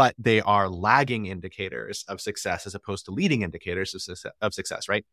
[0.00, 4.54] but they are lagging indicators of success as opposed to leading indicators of success, of
[4.54, 5.04] success right?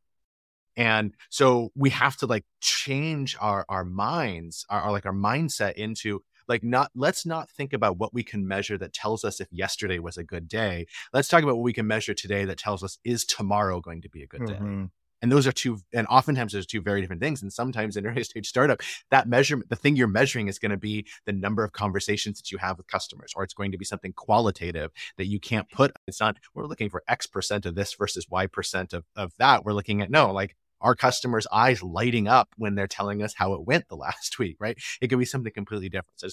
[0.77, 5.73] And so we have to like change our our minds, our, our like our mindset
[5.73, 9.49] into like not let's not think about what we can measure that tells us if
[9.51, 12.81] yesterday was a good day let's talk about what we can measure today that tells
[12.81, 14.83] us is tomorrow going to be a good mm-hmm.
[14.83, 14.87] day
[15.21, 18.23] and those are two and oftentimes there's two very different things and sometimes in early
[18.23, 21.71] stage startup that measurement the thing you're measuring is going to be the number of
[21.71, 25.39] conversations that you have with customers or it's going to be something qualitative that you
[25.39, 29.03] can't put it's not we're looking for x percent of this versus y percent of,
[29.15, 33.23] of that we're looking at no like our customers' eyes lighting up when they're telling
[33.23, 34.77] us how it went the last week, right?
[35.01, 36.19] It could be something completely different.
[36.19, 36.27] So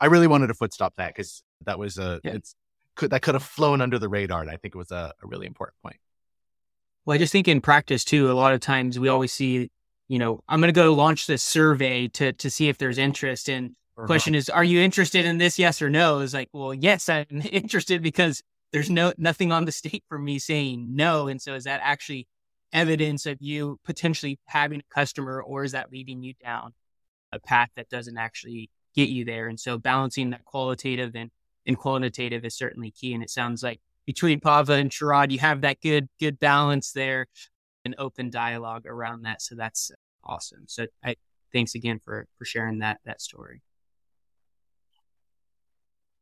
[0.00, 2.32] I really wanted to foot stop that because that was a yeah.
[2.32, 2.54] it's
[2.96, 5.26] could that could have flown under the radar, and I think it was a, a
[5.26, 5.96] really important point.
[7.10, 9.68] Well, I just think in practice too, a lot of times we always see,
[10.06, 13.48] you know, I'm going to go launch this survey to to see if there's interest.
[13.48, 14.06] And uh-huh.
[14.06, 15.58] question is, are you interested in this?
[15.58, 16.20] Yes or no?
[16.20, 20.38] Is like, well, yes, I'm interested because there's no nothing on the state for me
[20.38, 21.26] saying no.
[21.26, 22.28] And so is that actually
[22.72, 26.74] evidence of you potentially having a customer or is that leading you down
[27.32, 29.48] a path that doesn't actually get you there?
[29.48, 31.32] And so balancing that qualitative and,
[31.66, 33.14] and quantitative is certainly key.
[33.14, 33.80] And it sounds like
[34.10, 37.28] between Pava and Sherrod, you have that good, good balance there
[37.84, 39.40] and open dialogue around that.
[39.40, 39.92] So that's
[40.24, 40.64] awesome.
[40.66, 41.14] So I,
[41.52, 43.62] thanks again for, for sharing that, that story.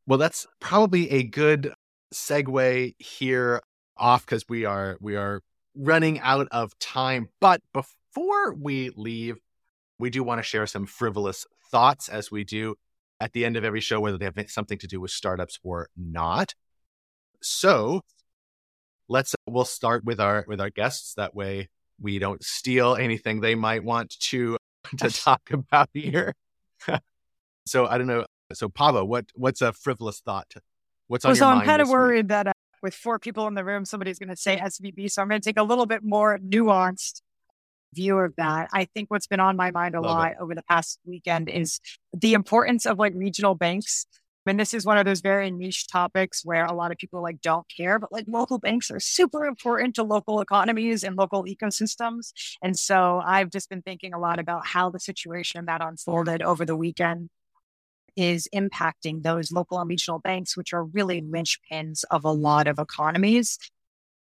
[0.07, 1.73] Well, that's probably a good
[2.13, 3.63] segue here
[3.97, 5.41] off because we are we are
[5.75, 7.31] running out of time.
[7.41, 9.39] But before we leave,
[9.99, 12.75] we do want to share some frivolous thoughts as we do
[13.19, 15.89] at the end of every show, whether they have something to do with startups or
[15.97, 16.53] not.
[17.43, 18.03] So
[19.09, 21.15] let's we'll start with our with our guests.
[21.15, 21.69] That way
[22.01, 24.57] we don't steal anything they might want to
[24.99, 26.35] to talk about here.
[27.67, 28.25] so I don't know.
[28.53, 30.53] So Pava, what what's a frivolous thought?
[31.07, 31.61] What's on well, your so mind?
[31.61, 32.29] I'm kind of worried week?
[32.29, 35.11] that uh, with four people in the room, somebody's going to say SVB.
[35.11, 37.23] So I'm going to take a little bit more nuanced
[37.95, 38.69] view of that.
[38.73, 40.37] I think what's been on my mind a Love lot it.
[40.41, 41.81] over the past weekend is
[42.13, 44.07] the importance of like regional banks
[44.49, 47.41] And this is one of those very niche topics where a lot of people like
[47.41, 52.33] don't care, but like local banks are super important to local economies and local ecosystems.
[52.63, 56.65] And so I've just been thinking a lot about how the situation that unfolded over
[56.65, 57.31] the weekend
[58.17, 62.79] is impacting those local and regional banks, which are really linchpins of a lot of
[62.79, 63.59] economies.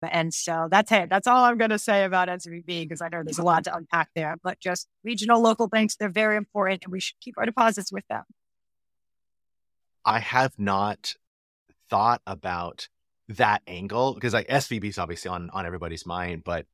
[0.03, 1.09] And so that's it.
[1.09, 3.75] That's all I'm going to say about SVB because I know there's a lot to
[3.75, 4.37] unpack there.
[4.43, 8.05] But just regional local banks, they're very important and we should keep our deposits with
[8.09, 8.25] them.
[10.05, 11.15] I have not
[11.91, 12.89] thought about
[13.29, 16.67] that angle because like SVB is obviously on on everybody's mind, but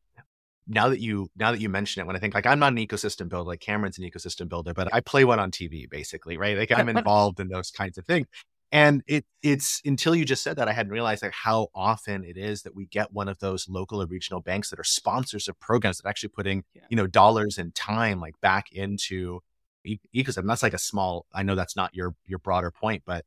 [0.66, 2.78] now that you now that you mention it, when I think like I'm not an
[2.78, 6.57] ecosystem builder, like Cameron's an ecosystem builder, but I play one on TV basically, right?
[6.57, 8.26] Like I'm involved in those kinds of things.
[8.72, 12.37] And it it's until you just said that I hadn't realized like how often it
[12.37, 15.59] is that we get one of those local or regional banks that are sponsors of
[15.59, 16.83] programs that are actually putting yeah.
[16.89, 19.41] you know dollars and time like back into
[19.87, 20.47] ecosystem.
[20.47, 21.26] That's like a small.
[21.33, 23.24] I know that's not your your broader point, but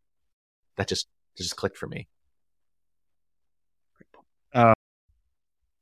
[0.77, 2.07] that just just clicked for me.
[4.53, 4.73] Uh,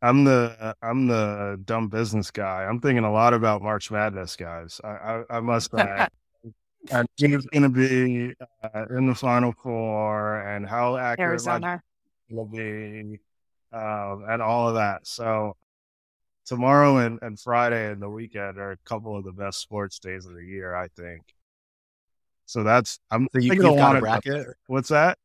[0.01, 2.65] I'm the I'm the dumb business guy.
[2.65, 4.79] I'm thinking a lot about March Madness, guys.
[4.83, 6.07] I I, I must say.
[6.91, 11.79] and he's going to be uh, in the final four and how accurate Arizona
[12.31, 13.19] will be
[13.71, 15.05] um, and all of that.
[15.05, 15.55] So
[16.51, 20.25] tomorrow and, and Friday and the weekend are a couple of the best sports days
[20.25, 21.21] of the year, I think.
[22.45, 24.47] So that's I'm so you, have got a bracket.
[24.67, 25.17] What's that?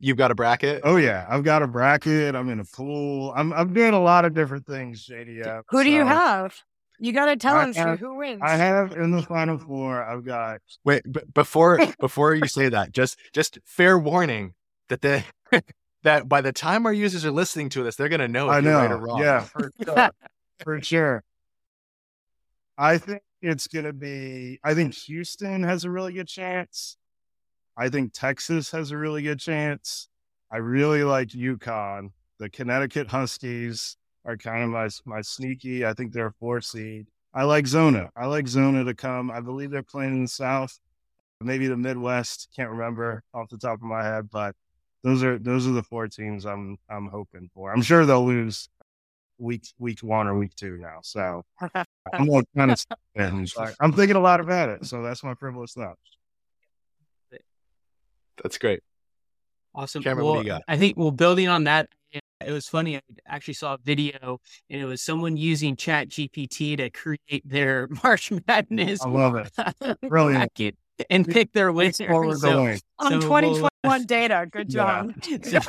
[0.00, 0.80] You've got a bracket.
[0.84, 2.34] Oh yeah, I've got a bracket.
[2.34, 3.34] I'm in a pool.
[3.36, 5.64] I'm I'm doing a lot of different things, JDM.
[5.68, 5.84] Who so.
[5.84, 6.56] do you have?
[6.98, 8.40] You got to tell I us have, who wins.
[8.42, 10.02] I have in the final four.
[10.02, 10.60] I've got.
[10.82, 14.54] Wait, b- before before you say that, just just fair warning
[14.88, 15.22] that the
[16.04, 18.56] that by the time our users are listening to this, they're going to know if
[18.56, 18.70] I know.
[18.70, 19.20] you're right or wrong.
[19.20, 20.08] Yeah,
[20.62, 21.24] for sure.
[22.76, 24.60] I think it's going to be.
[24.62, 26.96] I think Houston has a really good chance.
[27.76, 30.08] I think Texas has a really good chance.
[30.50, 35.84] I really like UConn, the Connecticut Huskies are kind of my my sneaky.
[35.84, 37.06] I think they're a four seed.
[37.34, 38.10] I like Zona.
[38.16, 39.30] I like Zona to come.
[39.30, 40.78] I believe they're playing in the South,
[41.40, 42.48] maybe the Midwest.
[42.56, 44.54] Can't remember off the top of my head, but
[45.02, 47.72] those are those are the four teams I'm I'm hoping for.
[47.72, 48.68] I'm sure they'll lose
[49.38, 50.98] week week one or week two now.
[51.02, 52.84] So I'm more kind of
[53.16, 54.86] I'm thinking a lot about it.
[54.86, 55.96] So that's my frivolous thought.
[58.42, 58.80] That's great.
[59.74, 60.02] Awesome.
[60.02, 62.96] Cameron, well, I think well, building on that, it was funny.
[62.96, 67.88] I actually saw a video and it was someone using Chat GPT to create their
[68.04, 69.02] March Madness.
[69.02, 70.00] I love it.
[70.08, 70.52] Brilliant.
[71.10, 71.96] And pick their winners.
[71.96, 74.48] So, on so 2021 we'll, data.
[74.50, 75.12] Good job.
[75.28, 75.60] Yeah.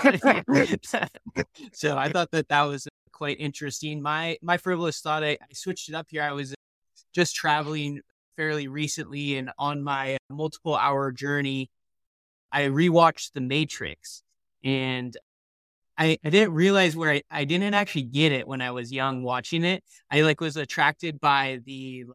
[0.82, 1.00] so,
[1.72, 2.88] so, I thought that that was
[3.20, 4.02] quite interesting.
[4.02, 6.24] My my frivolous thought, I, I switched it up here.
[6.24, 6.56] I was
[7.14, 8.02] just traveling
[8.38, 11.70] fairly recently and on my multiple hour journey,
[12.52, 14.24] I rewatched The Matrix
[14.64, 15.16] and
[15.98, 19.22] I, I didn't realize where I, I didn't actually get it when I was young
[19.22, 19.84] watching it.
[20.10, 22.06] I like was attracted by the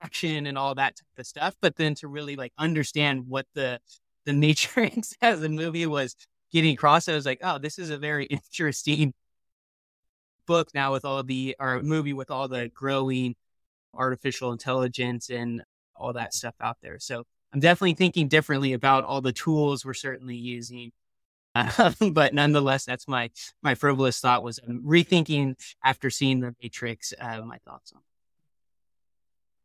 [0.00, 3.80] action and all that type of stuff, but then to really like understand what the
[4.26, 6.14] the Matrix as a movie was
[6.52, 9.12] getting across, I was like, oh, this is a very interesting
[10.52, 13.34] book now with all the or movie with all the growing
[13.94, 15.62] artificial intelligence and
[15.96, 16.98] all that stuff out there.
[16.98, 20.92] So I'm definitely thinking differently about all the tools we're certainly using
[22.12, 23.30] but nonetheless, that's my
[23.62, 27.12] my frivolous thought was um, rethinking after seeing the Matrix.
[27.18, 28.00] Uh, my thoughts on.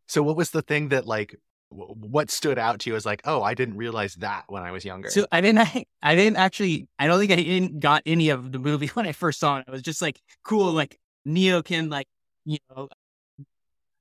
[0.08, 1.36] So, what was the thing that like?
[1.70, 4.86] What stood out to you as like, oh, I didn't realize that when I was
[4.86, 5.09] younger.
[5.09, 8.51] So I didn't, I, I didn't actually, I don't think I didn't got any of
[8.51, 9.65] the movie when I first saw it.
[9.68, 12.07] I was just like, cool, like Neo can like,
[12.45, 12.88] you know,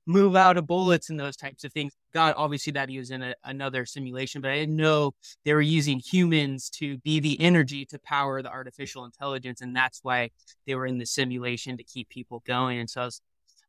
[0.07, 1.93] move out of bullets and those types of things.
[2.13, 5.11] God, obviously that he was in a, another simulation, but I didn't know
[5.43, 9.59] they were using humans to be the energy to power the artificial intelligence.
[9.59, 10.29] And that's why
[10.65, 12.79] they were in the simulation to keep people going.
[12.79, 13.21] And so I was,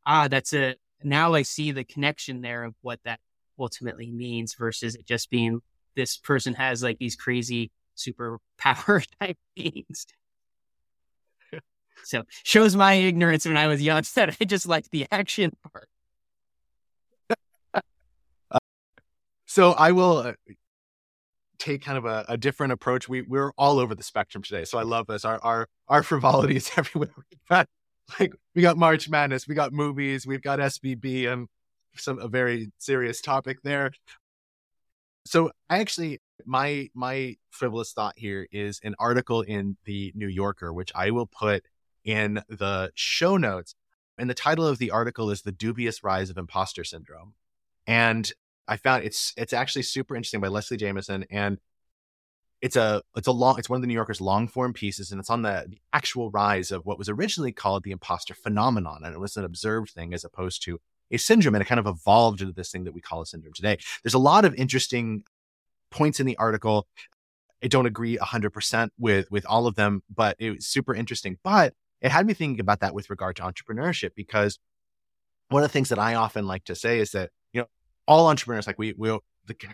[0.06, 3.18] ah, that's a, now I see the connection there of what that
[3.58, 5.60] ultimately means versus it just being
[5.96, 10.06] this person has like these crazy superpower type beings.
[12.04, 15.88] so shows my ignorance when I was young that I just liked the action part.
[19.50, 20.32] So I will uh,
[21.58, 23.08] take kind of a, a, different approach.
[23.08, 25.24] We we're all over the spectrum today, so I love this.
[25.24, 27.08] Our our our frivolity is everywhere.
[27.16, 27.66] We got
[28.20, 31.48] like we got March Madness, we got movies, we've got SVB, and
[31.96, 33.92] some a very serious topic there.
[35.26, 40.72] So I actually my my frivolous thought here is an article in the New Yorker,
[40.72, 41.64] which I will put
[42.04, 43.74] in the show notes.
[44.16, 47.34] And the title of the article is "The Dubious Rise of Imposter Syndrome."
[47.86, 48.30] And
[48.66, 51.58] I found it's it's actually super interesting by Leslie Jamison, and
[52.60, 55.20] it's a it's a long it's one of the New Yorker's long form pieces, and
[55.20, 59.14] it's on the, the actual rise of what was originally called the imposter phenomenon, and
[59.14, 60.80] it was an observed thing as opposed to
[61.10, 63.54] a syndrome, and it kind of evolved into this thing that we call a syndrome
[63.54, 63.78] today.
[64.02, 65.24] There's a lot of interesting
[65.90, 66.86] points in the article.
[67.62, 71.38] I don't agree 100% with with all of them, but it was super interesting.
[71.42, 74.58] But it had me thinking about that with regard to entrepreneurship because
[75.48, 77.66] one of the things that I often like to say is that you know
[78.06, 79.16] all entrepreneurs like we we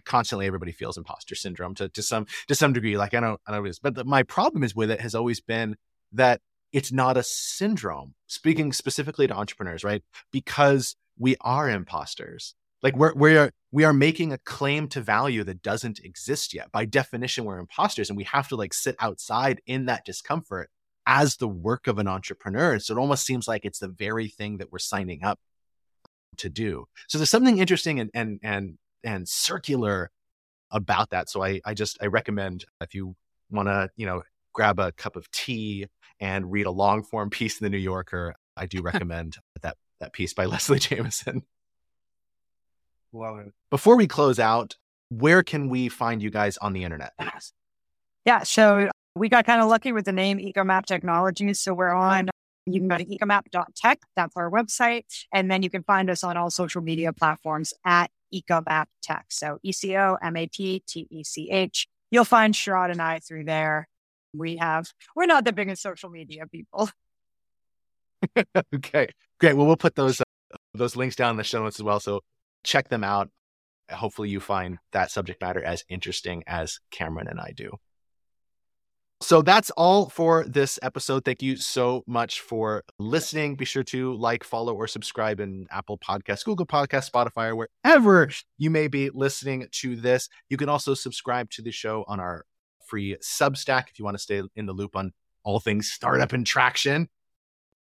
[0.05, 2.97] constantly everybody feels imposter syndrome to, to some to some degree.
[2.97, 5.41] Like I don't I don't know but the, my problem is with it has always
[5.41, 5.77] been
[6.13, 6.41] that
[6.73, 8.15] it's not a syndrome.
[8.27, 10.03] Speaking specifically to entrepreneurs, right?
[10.33, 12.55] Because we are imposters.
[12.83, 16.71] Like we're we're we are making a claim to value that doesn't exist yet.
[16.71, 20.71] By definition, we're imposters, and we have to like sit outside in that discomfort
[21.07, 22.79] as the work of an entrepreneur.
[22.79, 25.39] So it almost seems like it's the very thing that we're signing up
[26.39, 26.87] to do.
[27.09, 30.11] So there's something interesting and and and and circular
[30.71, 31.31] about that.
[31.31, 33.15] So I, I just I recommend if you
[33.51, 35.87] want to you know grab a cup of tea
[36.21, 40.13] and read a long form piece in the New Yorker, I do recommend that that
[40.13, 41.43] piece by Leslie Jamison.
[43.13, 43.53] Love it.
[43.71, 44.77] Before we close out,
[45.09, 47.13] where can we find you guys on the internet?
[48.25, 51.61] Yeah, so we got kind of lucky with the name EcoMap Technologies.
[51.61, 52.31] So we're on
[52.67, 54.01] you can go to ecomap.tech.
[54.17, 55.05] That's our website.
[55.33, 59.27] And then you can find us on all social media platforms at EcoMap Tech.
[59.29, 61.87] So E C O M A P T E C H.
[62.11, 63.89] You'll find Sherrod and I through there.
[64.33, 66.89] We have, we're not the biggest social media people.
[68.75, 69.09] okay,
[69.45, 69.57] great.
[69.57, 72.01] Well, we'll put those uh, those links down in the show notes as well.
[72.01, 72.21] So
[72.63, 73.29] check them out.
[73.91, 77.73] Hopefully, you find that subject matter as interesting as Cameron and I do.
[79.21, 81.25] So that's all for this episode.
[81.25, 83.55] Thank you so much for listening.
[83.55, 88.31] Be sure to like, follow, or subscribe in Apple Podcasts, Google Podcasts, Spotify, or wherever
[88.59, 90.29] you may be listening to this.
[90.49, 92.45] You can also subscribe to the show on our
[92.87, 96.47] free Substack if you want to stay in the loop on all things startup and
[96.47, 97.09] traction,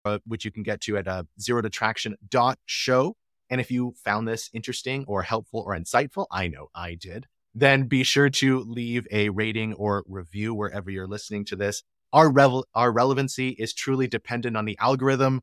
[0.05, 3.17] uh, which you can get to at uh, zero to traction dot show.
[3.51, 7.85] And if you found this interesting or helpful or insightful, I know I did then
[7.85, 11.83] be sure to leave a rating or review wherever you're listening to this.
[12.13, 15.41] Our revel- our relevancy is truly dependent on the algorithm,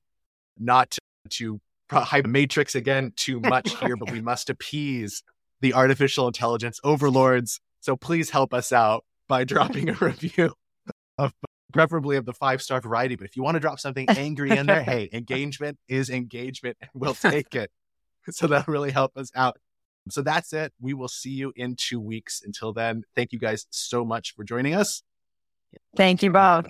[0.58, 0.98] not
[1.30, 1.60] to,
[1.90, 5.24] hype matrix again too much here, but we must appease
[5.60, 7.60] the artificial intelligence overlords.
[7.82, 10.54] So please help us out by dropping a review
[11.18, 11.34] of
[11.72, 13.16] preferably of the five star variety.
[13.16, 16.90] But if you want to drop something angry in there, hey, engagement is engagement and
[16.94, 17.72] we'll take it.
[18.30, 19.58] So that'll really help us out.
[20.10, 20.74] So that's it.
[20.80, 22.42] We will see you in two weeks.
[22.44, 25.04] Until then, thank you guys so much for joining us.
[25.96, 26.70] Thank you, Bob.